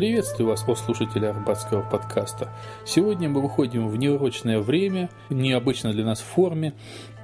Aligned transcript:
Приветствую 0.00 0.48
вас, 0.48 0.64
о 0.66 0.74
слушатели 0.74 1.26
Арбатского 1.26 1.82
подкаста. 1.82 2.50
Сегодня 2.86 3.28
мы 3.28 3.42
выходим 3.42 3.86
в 3.86 3.98
неурочное 3.98 4.58
время, 4.58 5.10
необычно 5.28 5.92
для 5.92 6.06
нас 6.06 6.20
форме. 6.20 6.72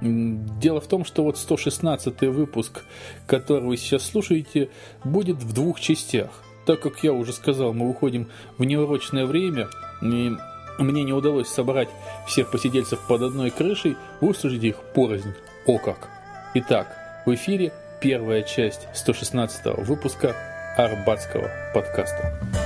Дело 0.02 0.82
в 0.82 0.86
том, 0.86 1.06
что 1.06 1.24
вот 1.24 1.38
116 1.38 2.20
выпуск, 2.24 2.84
который 3.26 3.64
вы 3.64 3.78
сейчас 3.78 4.02
слушаете, 4.02 4.68
будет 5.04 5.38
в 5.38 5.54
двух 5.54 5.80
частях. 5.80 6.28
Так 6.66 6.80
как 6.80 7.02
я 7.02 7.14
уже 7.14 7.32
сказал, 7.32 7.72
мы 7.72 7.88
выходим 7.88 8.28
в 8.58 8.64
неурочное 8.64 9.24
время, 9.24 9.68
и 10.02 10.32
мне 10.78 11.02
не 11.02 11.14
удалось 11.14 11.48
собрать 11.48 11.88
всех 12.26 12.50
посидельцев 12.50 13.00
под 13.08 13.22
одной 13.22 13.48
крышей, 13.48 13.96
вы 14.20 14.28
услышите 14.28 14.68
их 14.68 14.76
порознь. 14.94 15.32
О 15.66 15.78
как! 15.78 16.10
Итак, 16.52 16.94
в 17.24 17.32
эфире 17.32 17.72
первая 18.02 18.42
часть 18.42 18.86
116 18.92 19.78
выпуска 19.78 20.36
Арбатского 20.76 21.50
подкаста. 21.72 22.65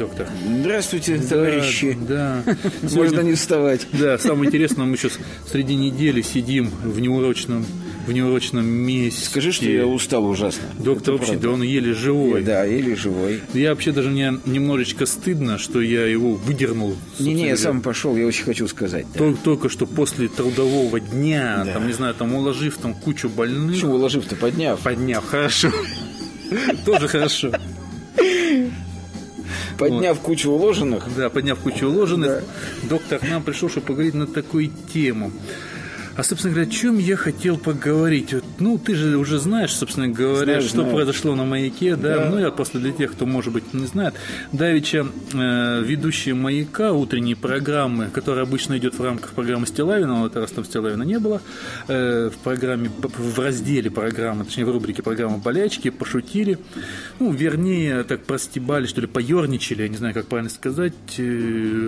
Доктор. 0.00 0.26
Здравствуйте, 0.60 1.18
товарищи. 1.18 1.96
Да. 2.08 2.42
Можно 2.82 3.20
не 3.20 3.34
вставать. 3.34 3.86
Да, 3.92 4.16
самое 4.16 4.48
интересное, 4.48 4.86
мы 4.86 4.96
сейчас 4.96 5.18
среди 5.46 5.74
недели 5.76 6.22
сидим 6.22 6.70
в 6.82 7.00
неурочном 7.00 7.66
в 8.06 8.12
неурочном 8.12 8.66
месте. 8.66 9.26
Скажи, 9.26 9.52
что 9.52 9.66
я 9.66 9.86
устал 9.86 10.24
ужасно. 10.26 10.62
Доктор 10.78 11.14
вообще, 11.14 11.36
да 11.36 11.50
он 11.50 11.62
еле 11.62 11.92
живой. 11.92 12.42
Да, 12.42 12.64
еле 12.64 12.96
живой. 12.96 13.40
Я 13.52 13.70
вообще 13.70 13.92
даже 13.92 14.08
мне 14.08 14.32
немножечко 14.46 15.04
стыдно, 15.04 15.58
что 15.58 15.82
я 15.82 16.06
его 16.06 16.32
выдернул. 16.32 16.96
Не-не, 17.18 17.48
я 17.48 17.56
сам 17.58 17.82
пошел, 17.82 18.16
я 18.16 18.26
очень 18.26 18.44
хочу 18.44 18.66
сказать. 18.68 19.04
Да. 19.12 19.18
Только, 19.18 19.40
только 19.44 19.68
что 19.68 19.86
после 19.86 20.28
трудового 20.28 20.98
дня, 20.98 21.62
да. 21.66 21.74
там, 21.74 21.86
не 21.86 21.92
знаю, 21.92 22.14
там 22.14 22.34
уложив 22.34 22.78
там 22.78 22.94
кучу 22.94 23.28
больных. 23.28 23.74
Почему 23.74 23.94
уложив-то, 23.96 24.34
подняв? 24.34 24.80
Подняв, 24.80 25.24
хорошо. 25.26 25.70
Тоже 26.86 27.06
хорошо. 27.06 27.52
Подняв 29.80 30.16
вот. 30.16 30.26
кучу 30.26 30.50
уложенных. 30.50 31.04
Да, 31.16 31.30
подняв 31.30 31.58
кучу 31.58 31.86
уложенных, 31.86 32.42
да. 32.82 32.88
доктор 32.88 33.18
к 33.18 33.28
нам 33.28 33.42
пришел, 33.42 33.68
чтобы 33.68 33.88
поговорить 33.88 34.14
на 34.14 34.26
такую 34.26 34.70
тему. 34.92 35.32
А, 36.20 36.22
собственно 36.22 36.52
говоря, 36.52 36.68
о 36.68 36.70
чем 36.70 36.98
я 36.98 37.16
хотел 37.16 37.56
поговорить? 37.56 38.34
Ну, 38.58 38.76
ты 38.76 38.94
же 38.94 39.16
уже 39.16 39.38
знаешь, 39.38 39.74
собственно 39.74 40.06
говоря, 40.06 40.56
знаю, 40.56 40.60
что 40.60 40.80
знаю. 40.82 40.92
произошло 40.92 41.34
на 41.34 41.46
«Маяке», 41.46 41.96
да? 41.96 42.18
да? 42.18 42.28
Ну, 42.28 42.38
я 42.38 42.50
просто 42.50 42.78
для 42.78 42.92
тех, 42.92 43.12
кто, 43.12 43.24
может 43.24 43.54
быть, 43.54 43.72
не 43.72 43.86
знает. 43.86 44.12
Давича 44.52 45.06
э, 45.32 45.82
ведущие 45.82 46.34
«Маяка» 46.34 46.92
утренней 46.92 47.34
программы, 47.34 48.10
которая 48.12 48.44
обычно 48.44 48.76
идет 48.76 48.98
в 48.98 49.02
рамках 49.02 49.30
программы 49.30 49.66
Стилавина, 49.66 50.20
вот 50.20 50.36
раз 50.36 50.50
там 50.50 50.66
Стилавина 50.66 51.04
не 51.04 51.18
было, 51.18 51.40
э, 51.88 52.28
в 52.28 52.36
программе, 52.40 52.90
в 53.00 53.38
разделе 53.38 53.90
программы, 53.90 54.44
точнее, 54.44 54.66
в 54.66 54.70
рубрике 54.70 55.02
программы 55.02 55.38
«Болячки» 55.38 55.88
пошутили, 55.88 56.58
ну, 57.18 57.32
вернее, 57.32 58.04
так 58.04 58.26
простебали, 58.26 58.84
что 58.84 59.00
ли, 59.00 59.06
поерничали, 59.06 59.84
я 59.84 59.88
не 59.88 59.96
знаю, 59.96 60.12
как 60.12 60.26
правильно 60.26 60.50
сказать, 60.50 60.92
э, 61.16 61.22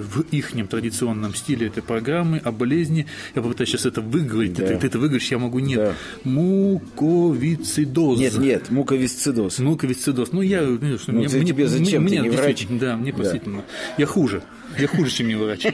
в 0.02 0.22
ихнем 0.30 0.68
традиционном 0.68 1.34
стиле 1.34 1.66
этой 1.66 1.82
программы 1.82 2.38
о 2.38 2.50
болезни. 2.50 3.06
Я 3.34 3.42
попытаюсь 3.42 3.68
сейчас 3.68 3.84
это 3.84 4.00
вы 4.00 4.21
выговорить. 4.22 4.54
Да. 4.54 4.66
Ты, 4.66 4.78
ты 4.78 4.86
это 4.86 4.98
выговоришь, 4.98 5.30
я 5.30 5.38
могу 5.38 5.58
нет. 5.58 5.78
Да. 5.78 5.94
Муковицидоз. 6.24 8.18
Нет, 8.18 8.38
нет, 8.38 8.70
муковисцидоз. 8.70 9.58
Муковисцидоз. 9.58 10.32
Ну, 10.32 10.42
я... 10.42 10.62
Ну, 10.62 10.78
ну 10.80 11.12
мне, 11.12 11.28
тебе 11.28 11.66
зачем? 11.66 12.04
Мне, 12.04 12.22
ты 12.22 12.28
не 12.28 12.36
врач? 12.36 12.66
Да, 12.70 12.96
мне 12.96 13.12
да. 13.12 13.18
действительно. 13.18 13.62
Я 13.98 14.06
хуже. 14.06 14.42
Я 14.78 14.88
хуже, 14.88 15.10
чем 15.10 15.28
не 15.28 15.34
врач. 15.34 15.66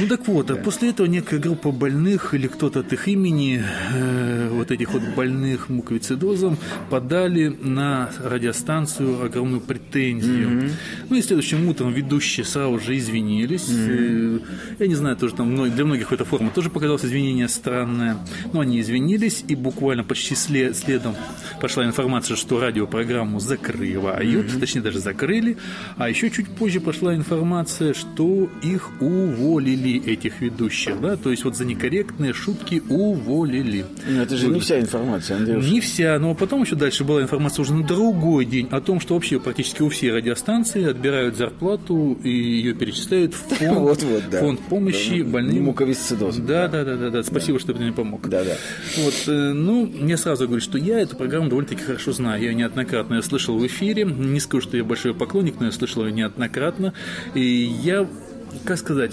Ну 0.00 0.08
так 0.08 0.26
вот, 0.26 0.50
а 0.50 0.56
после 0.56 0.90
этого 0.90 1.06
некая 1.06 1.38
группа 1.38 1.70
больных 1.70 2.34
или 2.34 2.48
кто-то 2.48 2.80
от 2.80 2.92
их 2.92 3.08
имени, 3.08 3.62
э, 3.94 4.48
вот 4.50 4.70
этих 4.70 4.92
вот 4.92 5.02
больных 5.14 5.68
муковицидозом, 5.68 6.58
подали 6.90 7.48
на 7.48 8.10
радиостанцию 8.22 9.24
огромную 9.24 9.60
претензию. 9.60 10.48
Mm-hmm. 10.48 10.70
Ну 11.08 11.16
и 11.16 11.22
следующим 11.22 11.68
утром 11.68 11.92
ведущие 11.92 12.44
сразу 12.44 12.78
же 12.80 12.98
извинились. 12.98 13.68
Mm-hmm. 13.68 14.44
Я 14.80 14.86
не 14.86 14.94
знаю, 14.96 15.16
тоже 15.16 15.34
там 15.34 15.70
для 15.70 15.84
многих 15.84 16.12
эта 16.12 16.24
форма 16.24 16.50
тоже 16.50 16.68
показалось 16.68 17.04
извинение 17.36 17.48
странное. 17.48 18.16
Но 18.52 18.60
они 18.60 18.80
извинились, 18.80 19.44
и 19.46 19.54
буквально 19.54 20.04
почти 20.04 20.34
след, 20.34 20.76
следом 20.76 21.14
пошла 21.60 21.84
информация, 21.84 22.36
что 22.36 22.60
радиопрограмму 22.60 23.40
закрывают, 23.40 24.46
mm-hmm. 24.46 24.60
точнее 24.60 24.80
даже 24.82 24.98
закрыли. 25.00 25.56
А 25.96 26.08
еще 26.08 26.30
чуть 26.30 26.48
позже 26.48 26.80
пошла 26.80 27.14
информация, 27.14 27.94
что 27.94 28.48
их 28.62 28.90
уволили 29.00 30.02
этих 30.04 30.40
ведущих, 30.40 31.00
да, 31.00 31.16
то 31.16 31.30
есть 31.30 31.44
вот 31.44 31.56
за 31.56 31.64
некорректные 31.64 32.32
шутки 32.32 32.82
уволили. 32.88 33.84
Но 34.08 34.22
это 34.22 34.36
же 34.36 34.46
вот. 34.46 34.54
не 34.54 34.60
вся 34.60 34.80
информация, 34.80 35.38
Андрюш. 35.38 35.64
Не 35.64 35.80
вся, 35.80 36.18
но 36.18 36.34
потом 36.34 36.62
еще 36.62 36.76
дальше 36.76 37.04
была 37.04 37.22
информация 37.22 37.62
уже 37.62 37.74
на 37.74 37.84
другой 37.84 38.44
день 38.44 38.68
о 38.70 38.80
том, 38.80 39.00
что 39.00 39.14
вообще 39.14 39.40
практически 39.40 39.82
у 39.82 39.88
всех 39.88 40.14
радиостанции 40.14 40.88
отбирают 40.88 41.36
зарплату 41.36 42.18
и 42.22 42.30
ее 42.30 42.74
перечисляют 42.74 43.34
в 43.34 43.38
фонд, 43.56 43.78
вот, 43.78 44.02
вот, 44.02 44.22
да. 44.30 44.40
фонд 44.40 44.60
помощи 44.68 45.22
да, 45.22 45.30
больным. 45.30 45.64
Муковисцидоз. 45.64 46.36
Да, 46.36 46.68
да, 46.68 46.84
да, 46.84 46.96
да, 46.96 47.10
да, 47.10 47.15
спасибо, 47.22 47.58
да. 47.58 47.64
что 47.64 47.72
ты 47.72 47.80
мне 47.80 47.92
помог. 47.92 48.28
Да, 48.28 48.44
да. 48.44 48.56
Вот, 48.98 49.14
э, 49.26 49.52
ну, 49.52 49.86
мне 49.86 50.16
сразу 50.16 50.46
говорю, 50.46 50.62
что 50.62 50.78
я 50.78 51.00
эту 51.00 51.16
программу 51.16 51.48
довольно-таки 51.48 51.82
хорошо 51.82 52.12
знаю, 52.12 52.42
я 52.42 52.50
ее 52.50 52.54
неоднократно 52.54 53.14
я 53.14 53.22
слышал 53.22 53.58
в 53.58 53.66
эфире, 53.66 54.04
не 54.04 54.40
скажу, 54.40 54.62
что 54.62 54.76
я 54.76 54.84
большой 54.84 55.14
поклонник, 55.14 55.60
но 55.60 55.66
я 55.66 55.72
слышал 55.72 56.04
ее 56.04 56.12
неоднократно, 56.12 56.92
и 57.34 57.40
я 57.40 58.08
как 58.64 58.78
сказать, 58.78 59.12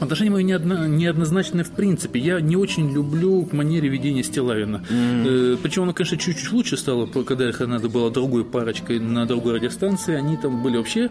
Отношения 0.00 0.30
мои 0.30 0.44
неодно, 0.44 0.88
неоднозначны 0.88 1.64
в 1.64 1.70
принципе. 1.70 2.18
Я 2.20 2.40
не 2.40 2.56
очень 2.56 2.92
люблю 2.92 3.48
манере 3.52 3.88
ведения 3.88 4.22
Стилавина. 4.22 4.84
Mm. 4.90 5.54
Э, 5.54 5.56
причем 5.62 5.84
оно, 5.84 5.92
конечно, 5.92 6.18
чуть-чуть 6.18 6.52
лучше 6.52 6.76
стало, 6.76 7.06
когда 7.06 7.48
их 7.48 7.60
надо 7.60 7.88
было 7.88 8.10
другой 8.10 8.44
парочкой 8.44 8.98
на 8.98 9.26
другой 9.26 9.54
радиостанции. 9.54 10.14
Они 10.14 10.36
там 10.36 10.62
были 10.62 10.76
вообще, 10.76 11.10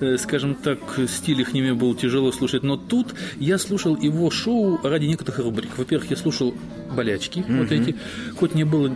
э, 0.00 0.16
скажем 0.16 0.54
так, 0.54 0.78
стиль 1.08 1.40
их 1.40 1.52
ними 1.52 1.72
был 1.72 1.94
тяжело 1.94 2.32
слушать. 2.32 2.62
Но 2.62 2.76
тут 2.76 3.14
я 3.38 3.58
слушал 3.58 3.96
его 3.96 4.30
шоу 4.30 4.80
ради 4.82 5.06
некоторых 5.06 5.38
рубрик. 5.40 5.78
Во-первых, 5.78 6.10
я 6.10 6.16
слушал 6.16 6.54
болячки 6.94 7.40
mm-hmm. 7.40 7.58
вот 7.58 7.72
эти. 7.72 7.96
Хоть 8.36 8.54
не 8.54 8.64
было 8.64 8.92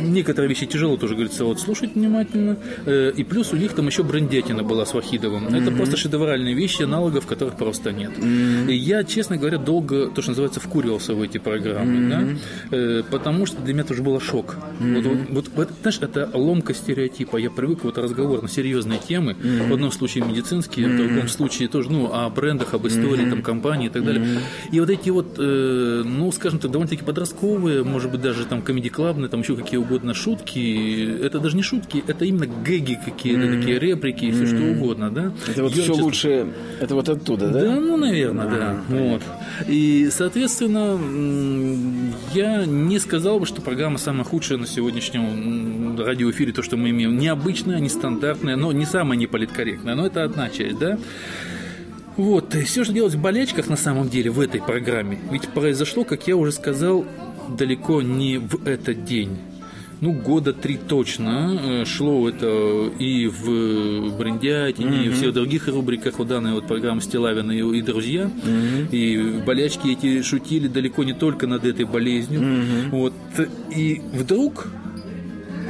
некоторые 0.00 0.48
вещи 0.48 0.66
тяжело 0.66 0.96
тоже, 0.96 1.14
говорится, 1.14 1.44
вот 1.44 1.60
слушать 1.60 1.94
внимательно. 1.94 2.56
Э, 2.86 3.12
и 3.16 3.24
плюс 3.24 3.52
у 3.52 3.56
них 3.56 3.72
там 3.72 3.86
еще 3.86 4.02
брендятина 4.02 4.62
была 4.62 4.86
с 4.86 4.94
Вахидовым. 4.94 5.48
Mm-hmm. 5.48 5.62
Это 5.62 5.70
просто 5.72 5.96
шедевральные 5.96 6.54
вещи, 6.54 6.82
аналогов 6.82 7.26
которых 7.26 7.56
просто 7.56 7.92
нет. 7.92 8.12
Mm-hmm. 8.16 8.70
И 8.72 8.74
я, 8.74 9.04
честно 9.04 9.36
говоря, 9.36 9.58
долго, 9.58 10.08
то, 10.08 10.22
что 10.22 10.30
называется, 10.30 10.60
вкуривался 10.60 11.14
в 11.14 11.22
эти 11.22 11.38
программы, 11.38 11.98
mm-hmm. 11.98 12.38
да, 12.70 12.76
э, 12.76 13.02
потому 13.10 13.46
что 13.46 13.60
для 13.62 13.74
меня 13.74 13.84
тоже 13.84 14.02
был 14.02 14.18
шок. 14.20 14.56
Mm-hmm. 14.80 14.94
Вот, 14.94 15.28
вот, 15.30 15.50
вот, 15.54 15.70
знаешь, 15.82 15.98
это 16.00 16.30
ломка 16.32 16.74
стереотипа. 16.74 17.36
Я 17.36 17.50
привык 17.50 17.84
вот 17.84 17.98
разговор 17.98 18.42
на 18.42 18.48
серьезные 18.48 18.98
темы, 18.98 19.32
mm-hmm. 19.32 19.68
в 19.68 19.74
одном 19.74 19.92
случае 19.92 20.24
медицинские, 20.24 20.86
mm-hmm. 20.86 20.94
в 20.94 21.08
другом 21.08 21.28
случае 21.28 21.68
тоже, 21.68 21.90
ну, 21.90 22.12
о 22.12 22.28
брендах, 22.30 22.74
об 22.74 22.86
истории, 22.86 23.24
mm-hmm. 23.24 23.30
там, 23.30 23.42
компании 23.42 23.86
и 23.88 23.90
так 23.90 24.04
далее. 24.04 24.24
Mm-hmm. 24.24 24.40
И 24.72 24.80
вот 24.80 24.90
эти 24.90 25.10
вот, 25.10 25.34
э, 25.38 26.02
ну, 26.04 26.32
скажем 26.32 26.58
так, 26.58 26.70
довольно-таки 26.70 27.04
подростковые, 27.04 27.84
может 27.84 28.10
быть, 28.10 28.20
даже 28.20 28.46
там 28.46 28.62
комедий-клабные, 28.62 29.28
там 29.28 29.40
еще 29.40 29.56
какие 29.56 29.81
угодно 29.82 30.14
шутки, 30.14 31.18
это 31.22 31.38
даже 31.38 31.56
не 31.56 31.62
шутки, 31.62 32.02
это 32.06 32.24
именно 32.24 32.46
гэги 32.46 32.98
какие-то, 33.04 33.42
mm-hmm. 33.42 33.60
такие 33.60 33.78
реплики, 33.78 34.24
mm-hmm. 34.24 34.32
все 34.32 34.46
что 34.46 34.64
угодно, 34.64 35.10
да. 35.10 35.32
Это 35.46 35.62
вот 35.62 35.72
все 35.72 35.92
лучше, 35.92 36.46
это 36.80 36.94
вот 36.94 37.08
оттуда, 37.08 37.50
да? 37.50 37.60
Да, 37.60 37.80
ну, 37.80 37.96
наверное, 37.96 38.48
да. 38.48 38.76
Вот. 38.88 39.22
И, 39.68 40.08
соответственно, 40.10 40.98
я 42.34 42.64
не 42.64 42.98
сказал 42.98 43.38
бы, 43.38 43.46
что 43.46 43.60
программа 43.62 43.98
самая 43.98 44.24
худшая 44.24 44.58
на 44.58 44.66
сегодняшнем 44.66 45.98
радиоэфире, 45.98 46.52
то, 46.52 46.62
что 46.62 46.76
мы 46.76 46.90
имеем. 46.90 47.18
Необычная, 47.18 47.80
нестандартная, 47.80 48.56
но 48.56 48.72
не 48.72 48.86
самая 48.86 49.18
неполиткорректная, 49.18 49.94
но 49.94 50.06
это 50.06 50.24
одна 50.24 50.48
часть, 50.48 50.78
да. 50.78 50.98
Вот, 52.16 52.54
и 52.54 52.62
все, 52.62 52.84
что 52.84 52.92
делать 52.92 53.14
в 53.14 53.20
болячках 53.20 53.68
на 53.68 53.76
самом 53.76 54.08
деле 54.08 54.30
в 54.30 54.38
этой 54.40 54.60
программе, 54.60 55.18
ведь 55.30 55.48
произошло, 55.48 56.04
как 56.04 56.26
я 56.26 56.36
уже 56.36 56.52
сказал, 56.52 57.06
далеко 57.48 58.02
не 58.02 58.38
в 58.38 58.66
этот 58.66 59.04
день. 59.04 59.38
Ну, 60.02 60.14
года 60.14 60.52
три 60.52 60.78
точно 60.78 61.56
э, 61.62 61.84
шло 61.84 62.28
это 62.28 62.90
и 62.98 63.28
в 63.28 64.18
Брендятине, 64.18 64.88
mm-hmm. 64.88 65.06
и 65.06 65.08
в 65.10 65.14
всех 65.14 65.32
других 65.32 65.68
рубриках 65.68 66.18
вот 66.18 66.26
данной 66.26 66.54
вот 66.54 66.66
программы 66.66 67.00
Стилавина 67.00 67.52
и, 67.52 67.78
и 67.78 67.82
друзья. 67.82 68.24
Mm-hmm. 68.24 68.90
И 68.90 69.42
болячки 69.46 69.92
эти 69.92 70.22
шутили 70.22 70.66
далеко 70.66 71.04
не 71.04 71.12
только 71.12 71.46
над 71.46 71.64
этой 71.64 71.84
болезнью. 71.84 72.40
Mm-hmm. 72.40 72.90
Вот. 72.90 73.12
И 73.76 74.02
вдруг 74.12 74.66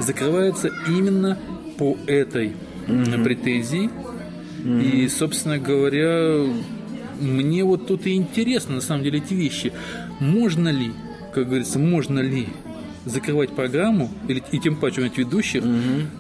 закрывается 0.00 0.70
именно 0.88 1.37
по 1.76 1.99
этой 2.06 2.52
mm-hmm. 2.87 3.25
претензии. 3.25 3.90
Mm-hmm. 4.64 4.93
И, 4.93 5.08
собственно 5.11 5.58
говоря, 5.58 6.46
мне 7.20 7.64
вот 7.64 7.87
тут 7.87 8.06
и 8.06 8.14
интересно, 8.14 8.76
на 8.76 8.81
самом 8.81 9.05
деле, 9.05 9.19
эти 9.19 9.35
вещи. 9.35 9.75
Можно 10.20 10.70
ли, 10.70 10.93
как 11.35 11.49
говорится, 11.49 11.78
можно 11.78 12.20
ли 12.20 12.49
закрывать 13.04 13.50
программу, 13.50 14.10
или, 14.28 14.43
и 14.52 14.58
тем 14.58 14.76
паче 14.76 15.00
иметь 15.00 15.19
ведущих 15.19 15.62
угу. 15.62 15.72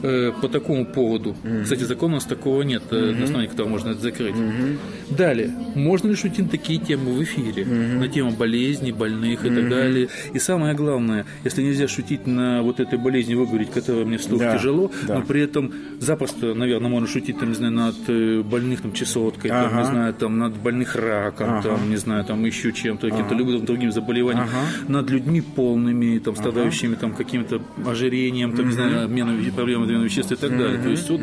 э, 0.02 0.32
по 0.40 0.48
такому 0.48 0.86
поводу. 0.86 1.30
Угу. 1.30 1.62
Кстати, 1.64 1.84
закона 1.84 2.14
у 2.14 2.16
нас 2.16 2.24
такого 2.24 2.62
нет, 2.62 2.82
угу. 2.86 2.96
на 2.96 3.24
основании 3.24 3.48
которого 3.48 3.70
можно 3.70 3.90
это 3.90 4.00
закрыть. 4.00 4.34
Угу. 4.34 5.16
Далее, 5.16 5.50
можно 5.74 6.08
ли 6.08 6.16
шутить 6.16 6.50
такие 6.50 6.78
темы 6.78 7.12
в 7.12 7.22
эфире? 7.22 7.62
Угу. 7.62 8.00
На 8.00 8.08
тему 8.08 8.32
болезней, 8.32 8.92
больных 8.92 9.44
и 9.44 9.48
угу. 9.48 9.56
так 9.56 9.68
далее. 9.68 10.08
И 10.32 10.38
самое 10.38 10.74
главное, 10.74 11.24
если 11.44 11.62
нельзя 11.62 11.88
шутить 11.88 12.26
на 12.26 12.62
вот 12.62 12.80
этой 12.80 12.98
болезни, 12.98 13.34
выговорить, 13.34 13.70
которая 13.70 14.04
мне 14.04 14.18
вслух 14.18 14.40
да. 14.40 14.56
тяжело, 14.56 14.90
да. 15.06 15.18
но 15.18 15.22
при 15.24 15.42
этом 15.42 15.72
запросто, 16.00 16.54
наверное, 16.54 16.90
можно 16.90 17.08
шутить, 17.08 17.38
там, 17.38 17.50
не 17.50 17.54
знаю, 17.54 17.72
над 17.72 17.96
э, 18.08 18.42
больных 18.42 18.80
там 18.80 18.92
чесоткой, 18.92 19.50
ага. 19.50 19.68
там, 19.68 19.78
не 19.78 19.84
знаю, 19.84 20.14
там, 20.14 20.38
над 20.38 20.56
больных 20.56 20.96
раком, 20.96 21.54
ага. 21.54 21.62
там, 21.62 21.90
не 21.90 21.96
знаю, 21.96 22.24
там 22.24 22.44
еще 22.44 22.72
чем-то, 22.72 23.06
ага. 23.06 23.16
каким-то 23.16 23.34
любым 23.34 23.64
другим 23.64 23.92
заболеванием, 23.92 24.44
ага. 24.44 24.88
над 24.88 25.10
людьми 25.10 25.40
полными, 25.40 26.18
там, 26.18 26.34
страдающими 26.34 26.71
там 26.96 27.14
каким-то 27.14 27.60
ожирением, 27.86 28.56
там, 28.56 28.66
не 28.66 28.72
знаю, 28.72 29.04
обменом 29.04 29.42
проблемами 29.52 29.86
обмена 29.86 30.04
веществ 30.04 30.32
и 30.32 30.36
так 30.36 30.50
далее. 30.50 30.78
То 30.78 30.88
есть 30.88 31.08
вот 31.10 31.20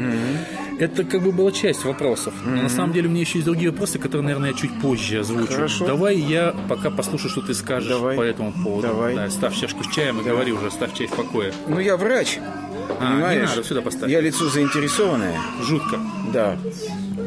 это 0.80 1.04
как 1.04 1.24
бы 1.24 1.32
была 1.32 1.52
часть 1.52 1.84
вопросов. 1.86 2.34
Но 2.46 2.64
на 2.64 2.70
самом 2.70 2.94
деле 2.94 3.08
у 3.08 3.12
меня 3.12 3.22
еще 3.22 3.40
есть 3.40 3.46
другие 3.46 3.72
вопросы, 3.72 4.00
которые, 4.00 4.24
наверное, 4.24 4.52
я 4.52 4.56
чуть 4.56 4.72
позже 4.82 5.20
озвучу. 5.20 5.54
Хорошо. 5.54 5.86
Давай 5.86 6.18
я 6.18 6.56
пока 6.68 6.90
послушаю, 6.90 7.30
что 7.32 7.42
ты 7.42 7.54
скажешь 7.54 7.90
Давай. 7.90 8.16
по 8.16 8.22
этому 8.22 8.52
поводу. 8.52 8.88
Давай. 8.88 9.16
Да, 9.16 9.30
ставь 9.30 9.56
чашку 9.60 9.84
с 9.84 9.88
чаем 9.94 10.20
и 10.20 10.24
говори 10.24 10.52
уже, 10.52 10.72
ставь 10.72 10.94
чай 10.94 11.08
в 11.08 11.16
покое. 11.16 11.54
Ну, 11.68 11.80
я 11.80 11.98
врач. 11.98 12.40
А, 12.90 13.14
понимаешь? 13.14 13.42
не 13.42 13.48
надо, 13.48 13.64
сюда 13.64 13.82
поставь. 13.82 14.10
Я 14.10 14.22
лицо 14.22 14.50
заинтересованное. 14.50 15.40
Жутко. 15.62 16.00
Да. 16.34 16.58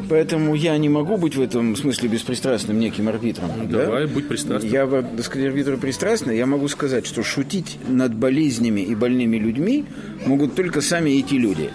Поэтому 0.09 0.55
я 0.55 0.77
не 0.77 0.89
могу 0.89 1.17
быть 1.17 1.35
в 1.35 1.41
этом 1.41 1.75
смысле 1.75 2.09
беспристрастным 2.09 2.79
неким 2.79 3.07
арбитром. 3.07 3.51
Ну, 3.57 3.65
да? 3.65 3.85
Давай, 3.85 4.05
будь 4.07 4.27
пристрастным. 4.27 4.71
Я, 4.71 4.85
так 4.85 5.25
сказать, 5.25 5.47
арбитр 5.47 5.77
пристрастный. 5.77 6.37
Я 6.37 6.45
могу 6.45 6.67
сказать, 6.67 7.05
что 7.05 7.23
шутить 7.23 7.77
над 7.87 8.13
болезнями 8.13 8.81
и 8.81 8.95
больными 8.95 9.37
людьми 9.37 9.85
могут 10.25 10.55
только 10.55 10.81
сами 10.81 11.11
эти 11.11 11.35
люди. 11.35 11.69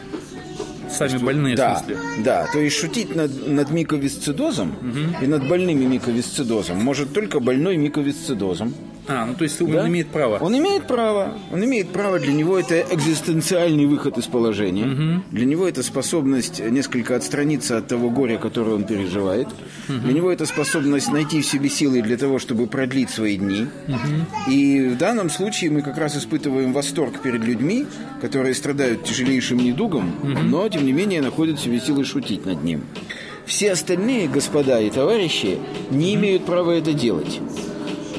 Сами 0.90 1.08
что, 1.08 1.18
больные, 1.20 1.56
да, 1.56 1.74
в 1.74 1.78
смысле? 1.78 1.96
Да, 2.24 2.46
то 2.52 2.58
есть 2.58 2.76
шутить 2.76 3.14
над, 3.14 3.46
над 3.46 3.70
миковисцидозом 3.70 4.70
угу. 4.70 5.22
и 5.22 5.26
над 5.26 5.46
больными 5.46 5.84
миковисцидозом 5.84 6.78
может 6.78 7.12
только 7.12 7.40
больной 7.40 7.76
миковисцидозом. 7.76 8.74
А, 9.08 9.24
ну 9.24 9.34
то 9.34 9.44
есть 9.44 9.60
он 9.60 9.72
да? 9.72 9.88
имеет 9.88 10.08
право. 10.08 10.38
Он 10.38 10.56
имеет 10.56 10.86
право. 10.86 11.32
Он 11.50 11.64
имеет 11.64 11.90
право. 11.90 12.18
Для 12.18 12.32
него 12.32 12.58
это 12.58 12.80
экзистенциальный 12.80 13.86
выход 13.86 14.18
из 14.18 14.26
положения. 14.26 14.86
Угу. 14.86 15.22
Для 15.32 15.46
него 15.46 15.66
это 15.66 15.82
способность 15.82 16.60
несколько 16.60 17.16
отстраниться 17.16 17.78
от 17.78 17.88
того 17.88 18.10
горя, 18.10 18.38
которое 18.38 18.74
он 18.76 18.84
переживает. 18.84 19.48
Угу. 19.88 19.98
Для 20.04 20.12
него 20.12 20.30
это 20.30 20.44
способность 20.46 21.10
найти 21.10 21.40
в 21.40 21.46
себе 21.46 21.68
силы 21.70 22.02
для 22.02 22.18
того, 22.18 22.38
чтобы 22.38 22.66
продлить 22.66 23.10
свои 23.10 23.38
дни. 23.38 23.66
Угу. 23.88 24.52
И 24.52 24.88
в 24.88 24.98
данном 24.98 25.30
случае 25.30 25.70
мы 25.70 25.82
как 25.82 25.96
раз 25.96 26.16
испытываем 26.16 26.72
восторг 26.72 27.20
перед 27.20 27.42
людьми, 27.42 27.86
которые 28.20 28.54
страдают 28.54 29.04
тяжелейшим 29.04 29.58
недугом, 29.58 30.14
угу. 30.22 30.38
но 30.44 30.68
тем 30.68 30.84
не 30.84 30.92
менее 30.92 31.22
находят 31.22 31.58
в 31.58 31.62
себе 31.62 31.80
силы 31.80 32.04
шутить 32.04 32.44
над 32.44 32.62
ним. 32.62 32.82
Все 33.46 33.72
остальные 33.72 34.28
господа 34.28 34.78
и 34.78 34.90
товарищи 34.90 35.58
не 35.90 36.14
имеют 36.14 36.44
права 36.44 36.72
это 36.72 36.92
делать. 36.92 37.40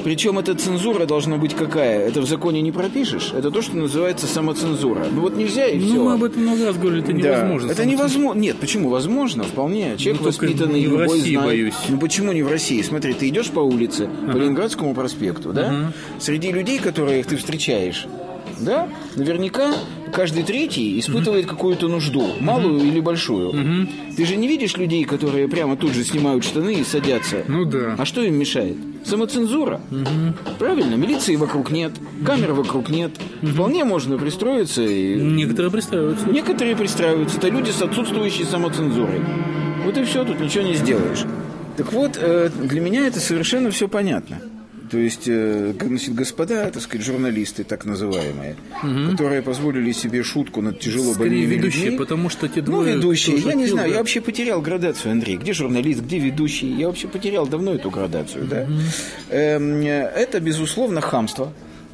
Причем 0.04 0.38
эта 0.38 0.54
цензура 0.54 1.06
должна 1.06 1.36
быть 1.36 1.54
какая? 1.54 2.06
Это 2.06 2.20
в 2.20 2.26
законе 2.26 2.60
не 2.62 2.72
пропишешь. 2.72 3.32
Это 3.34 3.50
то, 3.50 3.62
что 3.62 3.76
называется 3.76 4.26
самоцензура. 4.26 5.06
Ну 5.10 5.22
вот 5.22 5.36
нельзя 5.36 5.66
и 5.66 5.78
ну, 5.78 5.86
все. 5.86 5.94
Ну, 5.94 6.04
мы 6.04 6.12
об 6.14 6.24
этом 6.24 6.42
много 6.42 6.66
раз 6.66 6.76
говорили, 6.76 7.02
это 7.02 7.12
невозможно. 7.12 7.68
Да, 7.68 7.74
это 7.74 7.84
невозможно. 7.84 8.40
Нет, 8.40 8.56
почему? 8.58 8.88
Возможно, 8.88 9.44
вполне. 9.44 9.96
Человек 9.96 10.20
ну, 10.22 10.26
воспитанный, 10.28 10.80
не 10.80 10.86
любой 10.86 11.06
в 11.06 11.10
России, 11.10 11.32
знает. 11.32 11.46
боюсь. 11.46 11.74
Ну 11.88 11.98
почему 11.98 12.32
не 12.32 12.42
в 12.42 12.48
России? 12.48 12.82
Смотри, 12.82 13.14
ты 13.14 13.28
идешь 13.28 13.50
по 13.50 13.60
улице, 13.60 14.08
ага. 14.22 14.32
по 14.32 14.36
Ленинградскому 14.36 14.94
проспекту, 14.94 15.52
да? 15.52 15.68
Ага. 15.68 15.92
Среди 16.18 16.52
людей, 16.52 16.78
которых 16.78 17.26
ты 17.26 17.36
встречаешь, 17.36 18.06
да, 18.58 18.88
наверняка 19.16 19.74
каждый 20.10 20.42
третий 20.42 20.98
испытывает 20.98 21.46
угу. 21.46 21.54
какую-то 21.54 21.88
нужду, 21.88 22.34
малую 22.40 22.76
угу. 22.76 22.84
или 22.84 23.00
большую. 23.00 23.48
Угу. 23.48 24.16
Ты 24.16 24.26
же 24.26 24.36
не 24.36 24.48
видишь 24.48 24.76
людей, 24.76 25.04
которые 25.04 25.48
прямо 25.48 25.76
тут 25.76 25.92
же 25.92 26.04
снимают 26.04 26.44
штаны 26.44 26.74
и 26.74 26.84
садятся. 26.84 27.44
Ну 27.48 27.64
да. 27.64 27.94
А 27.98 28.04
что 28.04 28.22
им 28.22 28.34
мешает? 28.36 28.76
Самоцензура. 29.04 29.80
Угу. 29.90 30.56
Правильно, 30.58 30.94
милиции 30.94 31.36
вокруг 31.36 31.70
нет, 31.70 31.92
камер 32.24 32.52
вокруг 32.52 32.90
нет. 32.90 33.12
Угу. 33.42 33.52
Вполне 33.52 33.84
можно 33.84 34.18
пристроиться. 34.18 34.82
И... 34.82 35.14
Некоторые 35.16 35.70
пристраиваются. 35.70 36.28
Некоторые 36.28 36.76
пристраиваются. 36.76 37.38
Это 37.38 37.48
люди 37.48 37.70
с 37.70 37.80
отсутствующей 37.80 38.44
самоцензурой. 38.44 39.20
Вот 39.84 39.96
и 39.96 40.04
все, 40.04 40.24
тут 40.24 40.40
ничего 40.40 40.64
не 40.64 40.74
сделаешь. 40.74 41.24
Так 41.76 41.92
вот, 41.92 42.18
э, 42.20 42.50
для 42.62 42.80
меня 42.80 43.06
это 43.06 43.20
совершенно 43.20 43.70
все 43.70 43.88
понятно. 43.88 44.38
То 44.90 44.98
есть, 44.98 45.28
э, 45.28 45.72
значит, 45.80 46.14
господа, 46.14 46.68
так 46.70 46.82
сказать, 46.82 47.06
журналисты, 47.06 47.62
так 47.62 47.84
называемые, 47.84 48.56
угу. 48.82 49.12
которые 49.12 49.40
позволили 49.40 49.92
себе 49.92 50.24
шутку 50.24 50.62
над 50.62 50.80
тяжело 50.80 51.14
больными 51.14 51.44
ведущие, 51.44 51.84
людьми. 51.84 51.98
потому 51.98 52.28
что 52.28 52.48
те 52.48 52.60
ну, 52.60 52.66
двое... 52.66 52.94
Ну, 52.94 52.98
ведущие, 52.98 53.36
я 53.38 53.54
не 53.54 53.68
знаю, 53.68 53.88
да? 53.88 53.94
я 53.94 53.98
вообще 54.00 54.20
потерял 54.20 54.60
градацию, 54.60 55.12
Андрей. 55.12 55.36
Где 55.36 55.52
журналист, 55.52 56.00
где 56.00 56.18
ведущий? 56.18 56.66
Я 56.72 56.88
вообще 56.88 57.06
потерял 57.06 57.46
давно 57.46 57.74
эту 57.74 57.88
градацию, 57.90 58.44
угу. 58.44 58.50
да? 58.50 58.66
Эм, 59.30 59.80
это, 59.82 60.40
безусловно, 60.40 61.00
хамство. 61.00 61.52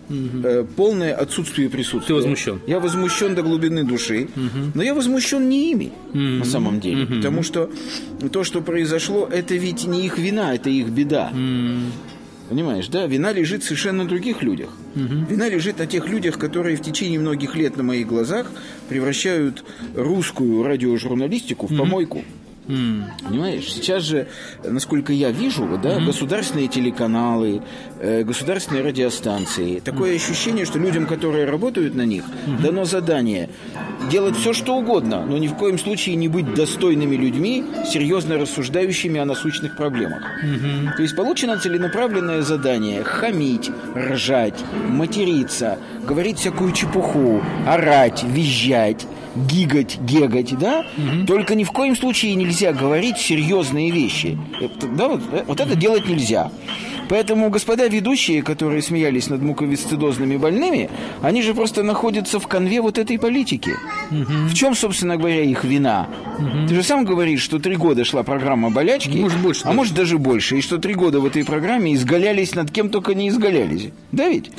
Угу. 0.08 0.69
полное 0.76 1.12
отсутствие 1.16 1.69
присутствия. 1.69 2.06
Ты 2.06 2.14
возмущен? 2.14 2.60
Я 2.69 2.78
возмущен 2.78 3.34
до 3.34 3.43
глубины 3.43 3.82
души, 3.82 4.28
угу. 4.37 4.70
но 4.72 4.82
я 4.84 4.94
возмущен 4.94 5.48
не 5.48 5.72
ими 5.72 5.90
угу. 6.10 6.19
на 6.19 6.44
самом 6.44 6.78
деле, 6.78 7.04
угу. 7.04 7.16
потому 7.16 7.43
что 7.43 7.69
то, 8.32 8.44
что 8.44 8.60
произошло, 8.60 9.28
это 9.31 9.56
ведь 9.56 9.84
не 9.84 10.06
их 10.06 10.16
вина, 10.16 10.54
это 10.54 10.70
их 10.70 10.90
беда. 10.90 11.32
Угу. 11.32 12.16
Понимаешь, 12.48 12.88
да? 12.88 13.06
Вина 13.06 13.32
лежит 13.32 13.64
совершенно 13.64 14.04
на 14.04 14.08
других 14.08 14.43
людях. 14.43 14.70
Угу. 14.94 15.26
Вина 15.28 15.48
лежит 15.48 15.78
на 15.78 15.87
тех 15.87 16.08
людях, 16.08 16.38
которые 16.38 16.76
в 16.76 16.82
течение 16.82 17.19
многих 17.19 17.56
лет 17.56 17.76
на 17.76 17.82
моих 17.82 18.06
глазах 18.06 18.50
превращают 18.88 19.64
русскую 19.94 20.62
радиожурналистику 20.62 21.66
в 21.66 21.72
угу. 21.72 21.78
помойку. 21.78 22.25
Mm. 22.69 23.05
Понимаешь, 23.29 23.73
сейчас 23.73 24.03
же, 24.03 24.27
насколько 24.65 25.13
я 25.13 25.31
вижу, 25.31 25.79
да, 25.83 25.99
mm-hmm. 25.99 26.07
государственные 26.07 26.69
телеканалы, 26.69 27.63
э, 28.01 28.25
государственные 28.25 28.83
радиостанции, 28.83 29.81
такое 29.81 30.13
mm-hmm. 30.13 30.17
ощущение, 30.17 30.65
что 30.65 30.79
людям, 30.79 31.07
которые 31.07 31.45
работают 31.47 31.95
на 31.95 32.03
них, 32.03 32.25
mm-hmm. 32.25 32.63
дано 32.63 32.85
задание 32.85 33.51
делать 34.11 34.37
все, 34.37 34.53
что 34.53 34.77
угодно, 34.77 35.25
но 35.25 35.39
ни 35.39 35.49
в 35.49 35.55
коем 35.55 35.79
случае 35.79 36.17
не 36.17 36.29
быть 36.29 36.55
достойными 36.55 37.17
людьми, 37.17 37.65
серьезно 37.87 38.37
рассуждающими 38.39 39.21
о 39.21 39.25
насущных 39.25 39.77
проблемах. 39.77 40.23
Mm-hmm. 40.45 40.97
То 40.97 41.03
есть 41.03 41.17
получено 41.17 41.59
целенаправленное 41.59 42.43
задание 42.43 43.05
хамить, 43.05 43.71
ржать, 43.95 44.59
материться, 44.89 45.79
говорить 46.06 46.39
всякую 46.39 46.73
чепуху, 46.73 47.43
орать, 47.67 48.25
визжать, 48.25 49.06
гигать, 49.36 49.98
гегать, 50.00 50.56
да? 50.58 50.86
Угу. 50.96 51.26
Только 51.26 51.55
ни 51.55 51.64
в 51.64 51.72
коем 51.72 51.96
случае 51.96 52.34
нельзя 52.34 52.72
говорить 52.72 53.19
серьезные 53.19 53.90
вещи. 53.90 54.38
Это, 54.60 54.88
да, 54.88 55.08
вот, 55.08 55.22
э, 55.32 55.44
вот 55.46 55.60
это 55.60 55.74
делать 55.76 56.08
нельзя. 56.08 56.50
Поэтому 57.08 57.50
господа 57.50 57.86
ведущие, 57.86 58.43
которые 58.43 58.82
смеялись 58.82 59.28
над 59.28 59.40
муковисцидозными 59.40 60.36
больными, 60.36 60.90
они 61.22 61.43
же 61.43 61.55
просто 61.55 61.82
находятся 61.82 62.40
в 62.40 62.46
конве 62.48 62.81
вот 62.81 62.98
этой 62.98 63.19
политики. 63.19 63.74
Угу. 64.10 64.48
В 64.48 64.55
чем, 64.55 64.74
собственно 64.74 65.16
говоря, 65.16 65.43
их 65.43 65.64
вина? 65.64 66.08
Угу. 66.38 66.69
Ты 66.69 66.74
же 66.74 66.82
сам 66.82 67.05
говоришь, 67.05 67.43
что 67.43 67.58
три 67.58 67.76
года 67.76 68.05
шла 68.05 68.22
программа 68.22 68.70
болячки, 68.70 69.16
может, 69.19 69.38
больше, 69.38 69.62
а 69.62 69.66
даже. 69.66 69.76
может 69.76 69.94
даже 69.94 70.19
больше, 70.19 70.58
и 70.58 70.60
что 70.60 70.78
три 70.78 70.94
года 70.94 71.20
в 71.20 71.26
этой 71.26 71.44
программе 71.44 71.94
изгалялись 71.94 72.55
над 72.55 72.70
кем 72.70 72.90
только 72.90 73.14
не 73.14 73.28
изгалялись. 73.28 73.90
Да 74.12 74.28
ведь? 74.28 74.50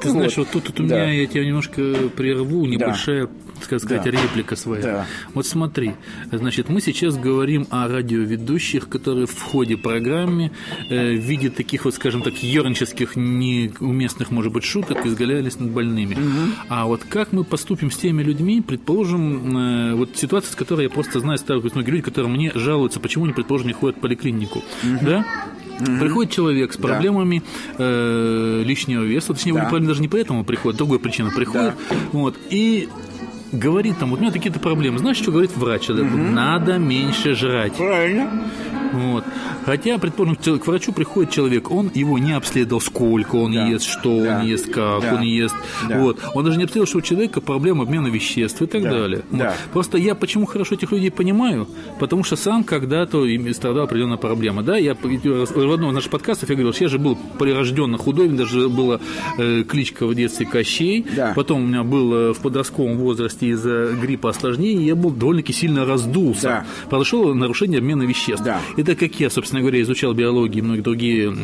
Ты 0.00 0.10
знаешь, 0.10 0.36
вот, 0.36 0.48
вот 0.52 0.64
тут, 0.64 0.74
тут 0.74 0.86
да. 0.86 0.94
у 0.94 0.98
меня, 0.98 1.12
я 1.12 1.26
тебя 1.26 1.44
немножко 1.44 1.94
прерву, 2.16 2.66
небольшая, 2.66 3.26
да. 3.26 3.32
так 3.68 3.80
сказать, 3.80 4.04
да. 4.04 4.10
реплика 4.10 4.56
своя. 4.56 4.82
Да. 4.82 5.06
Вот 5.34 5.46
смотри, 5.46 5.92
значит, 6.30 6.68
мы 6.68 6.80
сейчас 6.80 7.16
говорим 7.16 7.66
о 7.70 7.88
радиоведущих, 7.88 8.88
которые 8.88 9.26
в 9.26 9.40
ходе 9.40 9.76
программы 9.76 10.50
э, 10.90 11.12
в 11.12 11.20
виде 11.20 11.50
таких 11.50 11.84
вот, 11.84 11.94
скажем 11.94 12.22
так, 12.22 12.34
ернических, 12.42 13.16
неуместных, 13.16 14.30
может 14.30 14.52
быть, 14.52 14.64
шуток 14.64 15.06
изгалялись 15.06 15.58
над 15.58 15.70
больными. 15.70 16.14
Угу. 16.14 16.52
А 16.68 16.86
вот 16.86 17.02
как 17.08 17.32
мы 17.32 17.44
поступим 17.44 17.90
с 17.90 17.96
теми 17.96 18.22
людьми, 18.22 18.60
предположим, 18.60 19.56
э, 19.56 19.94
вот 19.94 20.16
ситуация, 20.16 20.52
с 20.52 20.56
которой 20.56 20.84
я 20.84 20.90
просто 20.90 21.20
знаю, 21.20 21.38
сталкиваюсь 21.38 21.74
многие 21.74 21.90
люди, 21.90 22.02
которые 22.02 22.30
мне 22.30 22.52
жалуются, 22.54 23.00
почему 23.00 23.24
они, 23.24 23.32
предположим, 23.32 23.68
не 23.68 23.74
ходят 23.74 23.96
в 23.96 24.00
поликлинику, 24.00 24.58
угу. 24.58 24.98
да? 25.02 25.26
Угу. 25.80 26.00
Приходит 26.00 26.32
человек 26.32 26.72
с 26.72 26.76
проблемами 26.76 27.42
да. 27.70 27.74
э, 27.78 28.62
лишнего 28.64 29.02
веса, 29.02 29.34
точнее, 29.34 29.54
да. 29.54 29.60
даже 29.78 30.00
не 30.00 30.08
поэтому 30.08 30.44
приходит, 30.44 30.78
другой 30.78 30.98
причина 30.98 31.30
приходит, 31.30 31.74
да. 31.90 31.96
вот, 32.12 32.36
и 32.50 32.88
говорит 33.52 33.98
там, 33.98 34.10
вот 34.10 34.18
у 34.18 34.22
меня 34.22 34.32
такие-то 34.32 34.58
проблемы. 34.60 34.98
Знаешь, 34.98 35.16
что 35.18 35.30
говорит 35.30 35.56
врач? 35.56 35.82
человеку? 35.86 36.16
Надо 36.16 36.78
меньше 36.78 37.34
жрать. 37.34 37.74
Правильно. 37.74 38.30
Вот. 38.92 39.24
Хотя, 39.64 39.98
предположим, 39.98 40.36
к 40.36 40.66
врачу 40.66 40.92
приходит 40.92 41.30
человек, 41.32 41.70
он 41.70 41.90
его 41.92 42.18
не 42.18 42.32
обследовал, 42.32 42.80
сколько 42.80 43.36
он 43.36 43.52
Да. 43.52 43.66
ест, 43.66 43.84
что 43.86 44.22
Да. 44.22 44.38
он 44.40 44.46
ест, 44.46 44.66
как 44.70 45.02
Да. 45.02 45.14
он 45.16 45.22
ест. 45.22 45.54
Да. 45.88 45.98
Вот. 45.98 46.18
Он 46.34 46.44
даже 46.44 46.56
не 46.56 46.64
обследовал, 46.64 46.86
что 46.86 46.98
у 46.98 47.02
человека 47.02 47.40
проблема 47.40 47.82
обмена 47.82 48.06
веществ 48.06 48.62
и 48.62 48.66
так 48.66 48.82
Да. 48.82 48.90
далее. 48.90 49.22
Вот. 49.30 49.38
Да. 49.38 49.54
Просто 49.72 49.98
я 49.98 50.14
почему 50.14 50.46
хорошо 50.46 50.76
этих 50.76 50.92
людей 50.92 51.10
понимаю? 51.10 51.68
Потому 51.98 52.22
что 52.24 52.36
сам 52.36 52.62
когда-то 52.64 53.24
страдал 53.52 53.84
определенная 53.84 54.16
проблема. 54.18 54.62
Да? 54.62 54.76
Я 54.76 54.94
в 54.94 55.72
одном 55.72 55.90
из 55.90 55.94
наших 55.94 56.10
подкастов 56.10 56.48
я 56.48 56.54
говорил, 56.54 56.72
что 56.72 56.84
я 56.84 56.88
же 56.88 56.98
был 56.98 57.18
прирожденно 57.38 57.98
худой, 57.98 58.28
даже 58.28 58.68
была 58.68 59.00
э, 59.36 59.64
кличка 59.64 60.06
в 60.06 60.14
детстве 60.14 60.46
Кощей. 60.46 61.04
Да. 61.16 61.32
Потом 61.34 61.64
у 61.64 61.66
меня 61.66 61.82
был 61.82 62.12
э, 62.14 62.32
в 62.32 62.38
подростковом 62.38 62.96
возрасте 62.98 63.35
из-за 63.44 63.92
гриппа 64.00 64.30
осложнений, 64.30 64.86
я 64.86 64.94
был 64.94 65.10
довольно-таки 65.10 65.52
сильно 65.52 65.84
раздулся. 65.84 66.42
Да. 66.42 66.66
Произошло 66.88 67.34
нарушение 67.34 67.78
обмена 67.78 68.02
веществ. 68.04 68.44
Да. 68.44 68.60
И 68.76 68.82
так 68.82 68.98
как 68.98 69.18
я, 69.20 69.28
собственно 69.30 69.60
говоря, 69.60 69.80
изучал 69.82 70.14
биологию 70.14 70.58
и 70.64 70.66
многие 70.66 70.80
другие 70.80 71.36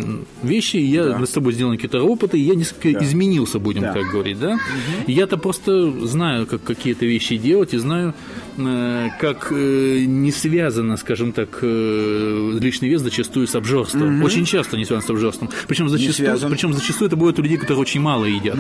вещи, 0.42 0.76
я 0.76 1.04
Да. 1.04 1.18
над 1.18 1.28
собой 1.28 1.52
сделал 1.52 1.72
какие-то 1.72 2.02
опыты, 2.02 2.38
и 2.38 2.42
я 2.42 2.54
несколько 2.54 2.92
Да. 2.98 3.04
изменился, 3.04 3.58
будем 3.58 3.82
Да. 3.82 3.92
так 3.92 4.10
говорить, 4.10 4.38
да? 4.40 4.58
И 5.06 5.12
Я-то 5.12 5.36
просто 5.36 5.90
знаю, 6.06 6.46
как 6.46 6.62
какие-то 6.64 7.04
вещи 7.06 7.36
делать, 7.36 7.74
и 7.74 7.78
знаю, 7.78 8.14
э, 8.56 9.08
как 9.20 9.48
э, 9.52 10.04
не 10.06 10.32
связано, 10.32 10.96
скажем 10.96 11.32
так, 11.32 11.58
э, 11.62 12.58
лишний 12.60 12.88
вес 12.88 13.02
зачастую 13.02 13.46
с 13.46 13.54
обжорством. 13.54 14.22
Очень 14.22 14.44
часто 14.44 14.76
не 14.76 14.84
связано 14.84 15.06
с 15.06 15.10
обжорством. 15.10 15.48
Причем 15.68 15.88
зачастую, 15.88 16.38
причем 16.50 16.72
зачастую 16.72 17.08
это 17.08 17.16
бывает 17.16 17.38
у 17.38 17.42
людей, 17.42 17.56
которые 17.58 17.80
очень 17.82 18.00
мало 18.00 18.24
едят. 18.24 18.56